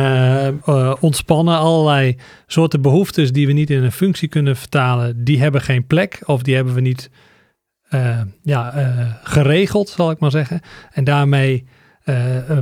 [1.00, 1.58] ontspannen?
[1.58, 2.16] Allerlei
[2.46, 5.24] soorten behoeftes die we niet in een functie kunnen vertalen.
[5.24, 7.10] Die hebben geen plek of die hebben we niet
[8.42, 8.72] ja,
[9.22, 10.60] geregeld, zal ik maar zeggen.
[10.92, 11.66] En daarmee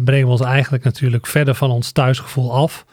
[0.05, 2.85] brengen we ons eigenlijk natuurlijk verder van ons thuisgevoel af.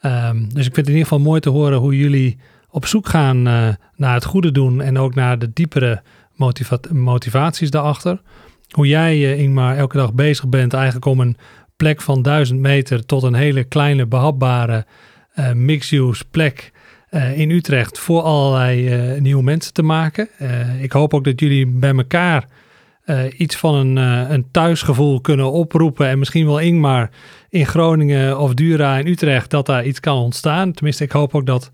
[0.00, 2.38] Ehm, dus ik vind het in ieder geval mooi te horen hoe jullie
[2.72, 6.02] op zoek gaan eh, naar het goede doen en ook naar de diepere
[6.36, 8.20] motiva- motivaties daarachter.
[8.70, 11.36] Hoe jij, eh, Ingmar, elke dag bezig bent eigenlijk om een
[11.76, 14.86] plek van duizend meter tot een hele kleine behapbare
[15.32, 16.72] eh mixed-use plek
[17.34, 20.28] in Utrecht voor allerlei nieuwe mensen te maken.
[20.80, 22.44] Ik hoop ook dat jullie bij elkaar
[23.36, 23.96] iets van een,
[24.32, 26.08] een thuisgevoel kunnen oproepen.
[26.08, 27.10] En misschien wel Ingmar
[27.48, 30.72] in Groningen of Dura in Utrecht, dat daar iets kan ontstaan.
[30.72, 31.70] Tenminste, ik hoop ook dat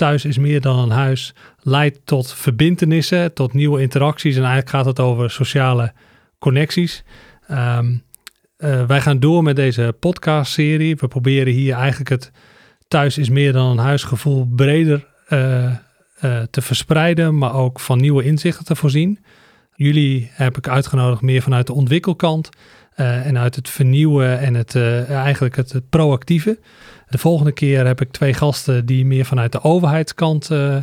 [0.00, 4.36] thuis is meer dan een huis leidt tot verbindenissen, tot nieuwe interacties.
[4.36, 5.92] En eigenlijk gaat het over sociale
[6.38, 7.04] connecties.
[7.46, 7.94] Ehm,
[8.56, 10.96] eh, wij gaan door met deze podcastserie.
[10.96, 12.32] We proberen hier eigenlijk het
[12.88, 15.76] thuis is meer dan een huisgevoel breder eh, eh,
[16.50, 19.18] te verspreiden, maar ook van nieuwe inzichten te voorzien.
[19.74, 22.48] Jullie heb ik uitgenodigd meer vanuit de ontwikkelkant
[22.94, 24.76] en uit het vernieuwen en het,
[25.08, 26.58] eigenlijk het proactieve.
[27.10, 30.76] De volgende keer heb ik twee gasten die meer vanuit de overheidskant eh,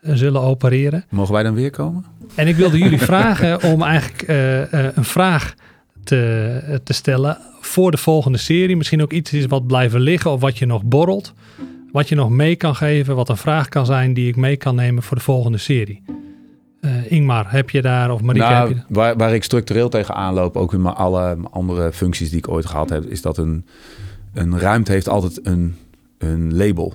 [0.00, 1.04] zullen opereren.
[1.08, 2.04] Mogen wij dan weer komen?
[2.34, 5.54] En ik wilde jullie vragen om eigenlijk eh, eh, een vraag
[6.04, 8.76] te, te stellen voor de volgende serie.
[8.76, 11.32] Misschien ook iets is wat blijven liggen of wat je nog borrelt.
[11.92, 14.74] Wat je nog mee kan geven, wat een vraag kan zijn die ik mee kan
[14.74, 16.02] nemen voor de volgende serie.
[16.80, 20.34] Uh, Ingmar, heb je daar, of Marieke, nou, heb je waar, waar ik structureel tegenaan
[20.34, 23.66] loop, ook in mijn alle andere functies die ik ooit gehad heb, is dat een,
[24.32, 25.76] een ruimte heeft altijd een,
[26.18, 26.92] een label.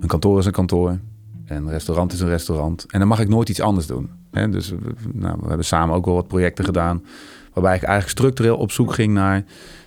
[0.00, 0.98] Een kantoor is een kantoor,
[1.46, 2.86] een restaurant is een restaurant.
[2.90, 4.10] En dan mag ik nooit iets anders doen.
[4.30, 4.48] Hè?
[4.48, 4.72] Dus
[5.12, 7.04] nou, we hebben samen ook wel wat projecten gedaan,
[7.52, 9.44] waarbij ik eigenlijk structureel op zoek ging naar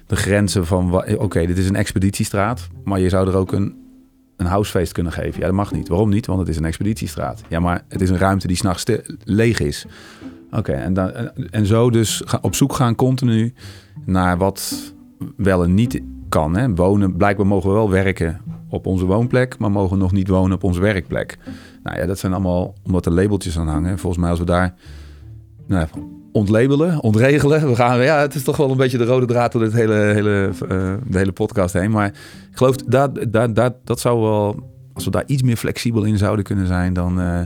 [0.07, 3.81] de grenzen van, oké, dit is een expeditiestraat, maar je zou er ook een
[4.37, 5.39] een housefeest kunnen geven.
[5.39, 5.87] Ja, dat mag niet.
[5.87, 6.25] Waarom niet?
[6.25, 7.41] Want het is een expeditiestraat.
[7.49, 8.85] Ja, maar het is een ruimte die s'nachts
[9.23, 9.85] leeg is.
[10.51, 11.11] Oké, en, dan,
[11.49, 13.53] en zo dus op zoek gaan continu
[14.05, 14.93] naar wat
[15.37, 16.01] wel en niet
[16.33, 16.55] kan.
[16.55, 16.75] Hè.
[16.75, 20.63] Wonen, blijkbaar mogen we wel werken op onze woonplek, maar mogen nog niet wonen op
[20.63, 21.37] onze werkplek.
[21.83, 23.99] Nou ja, dat zijn allemaal omdat er labeltjes aan hangen.
[23.99, 24.73] Volgens mij als we daar
[25.67, 25.87] nou,
[26.31, 27.67] ontlabelen, ontregelen.
[27.67, 29.93] We gaan, ja, het is toch wel een beetje de rode draad door dit hele,
[29.93, 31.91] hele, uh, de hele podcast heen.
[31.91, 32.07] Maar
[32.51, 36.17] ik geloof dat, dat, dat, dat zou wel, als we daar iets meer flexibel in
[36.17, 37.39] zouden kunnen zijn, dan uh,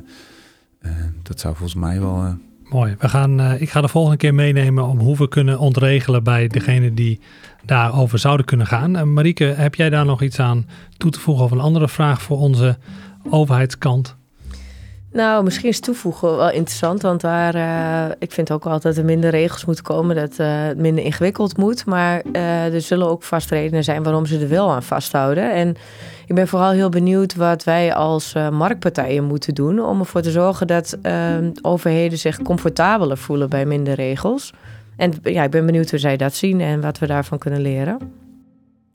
[0.82, 0.92] uh,
[1.24, 2.38] dat zou volgens mij wel.
[2.70, 2.96] Mooi.
[3.00, 6.94] We gaan, ik ga de volgende keer meenemen om hoe we kunnen ontregelen bij degene
[6.94, 7.20] die
[7.68, 8.96] daarover zouden kunnen gaan.
[8.96, 12.22] En Marieke, heb jij daar nog iets aan toe te voegen of een andere vraag
[12.22, 12.78] voor onze
[13.30, 14.16] overheidskant?
[15.12, 19.06] Nou, misschien is toevoegen wel interessant, want daar, uh, ik vind ook altijd dat er
[19.06, 21.86] minder regels moeten komen, dat uh, het minder ingewikkeld moet.
[21.86, 25.54] Maar er zullen ook vast redenen zijn waarom ze er wel aan vasthouden.
[25.54, 25.76] En
[26.26, 30.68] ik ben vooral heel benieuwd wat wij als marktpartijen moeten doen om ervoor te zorgen
[30.68, 30.98] dat
[31.62, 34.54] overheden zich comfortabeler voelen bij minder regels.
[34.98, 37.98] En ja, ik ben benieuwd hoe zij dat zien en wat we daarvan kunnen leren.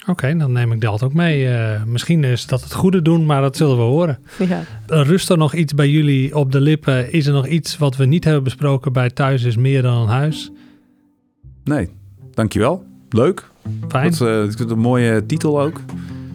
[0.07, 1.45] Oké, dan neem ik dat ook mee.
[1.45, 4.19] Uh, misschien is dat het goede doen, maar dat zullen we horen.
[4.49, 4.63] Ja.
[4.87, 7.13] Rust er nog iets bij jullie op de lippen?
[7.13, 10.09] Is er nog iets wat we niet hebben besproken bij Thuis is meer dan een
[10.09, 10.51] huis?
[11.65, 11.89] Nee,
[12.35, 12.85] dankjewel.
[13.09, 13.51] Leuk.
[13.89, 14.11] Fijn.
[14.11, 15.81] Dat, uh, is een mooie titel ook.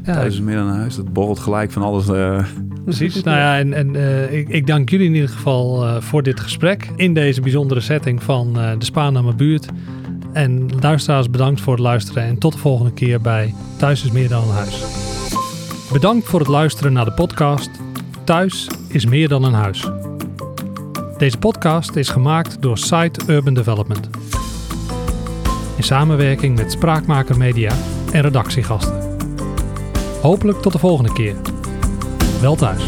[0.07, 0.13] Ja.
[0.13, 0.95] Thuis is meer dan een huis.
[0.95, 2.07] Dat borrelt gelijk van alles.
[2.07, 2.45] Uh...
[2.83, 3.23] Precies.
[3.23, 3.95] nou ja, en, en
[4.33, 6.89] ik, ik, dank jullie in ieder geval voor dit gesprek.
[6.95, 9.67] In deze bijzondere setting van de Spaaname buurt.
[10.33, 14.29] En luisteraars, bedankt voor het luisteren en tot de volgende keer bij Thuis is meer
[14.29, 14.83] dan een huis.
[15.91, 17.69] Bedankt voor het luisteren naar de podcast
[18.27, 19.89] Thuis is meer dan een huis.
[21.17, 24.09] Deze podcast is gemaakt door Site Urban Development.
[25.77, 27.71] In samenwerking met Spraakmaker Media
[28.11, 29.16] en redactiegasten.
[30.27, 31.35] Hopelijk tot de volgende keer.
[32.41, 32.83] Wel thuis.